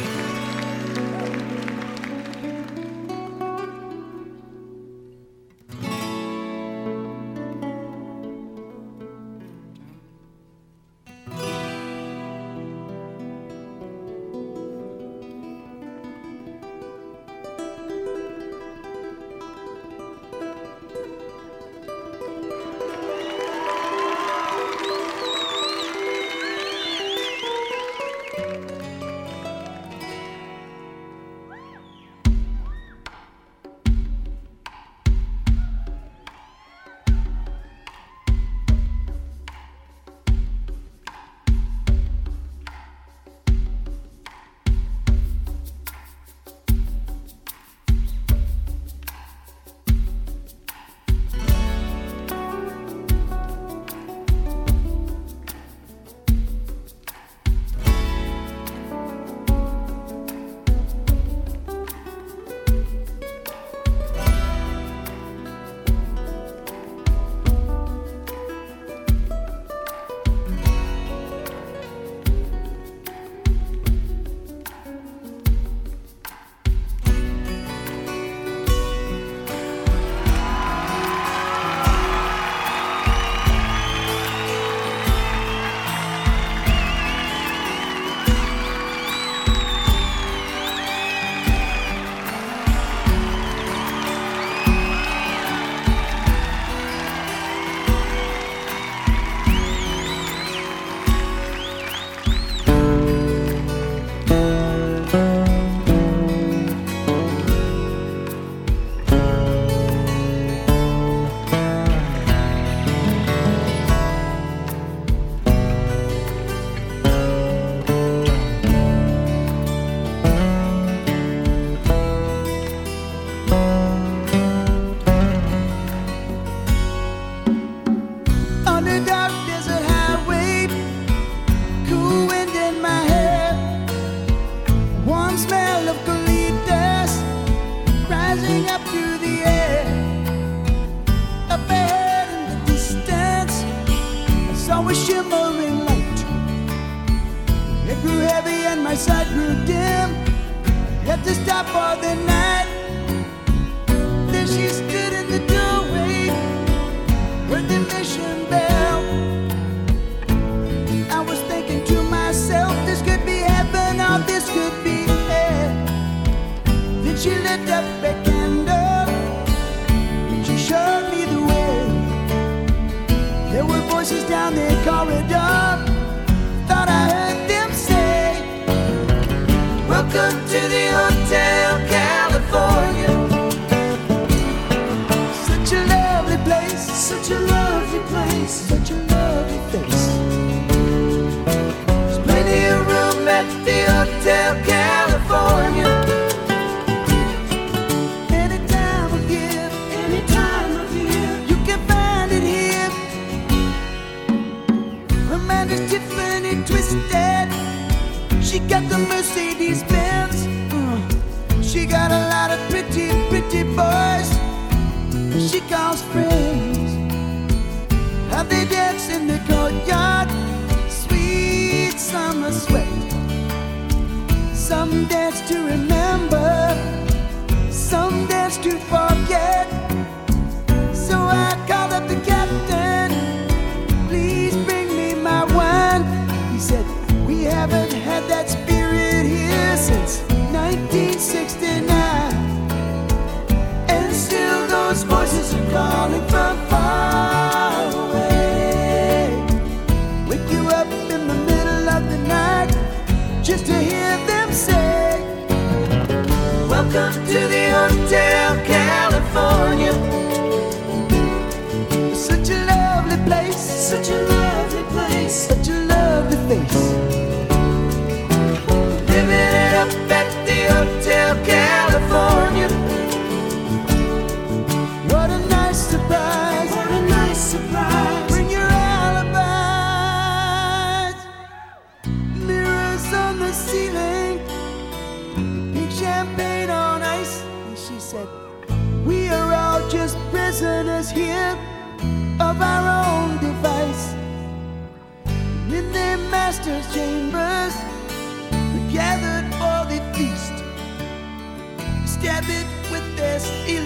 dance 225.03 225.41
to 225.49 225.55
remember. 225.55 225.84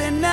and 0.09 0.25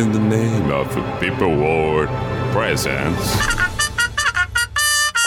in 0.00 0.12
the 0.12 0.18
name 0.18 0.70
of 0.70 0.88
People 1.20 1.54
World 1.54 2.08
Presence. 2.52 3.36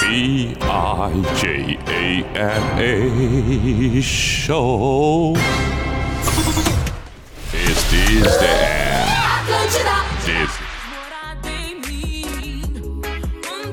B 0.01 0.55
I 0.61 1.11
J 1.39 1.77
A 1.85 2.23
N 2.35 2.79
A 2.79 4.01
Show. 4.01 5.02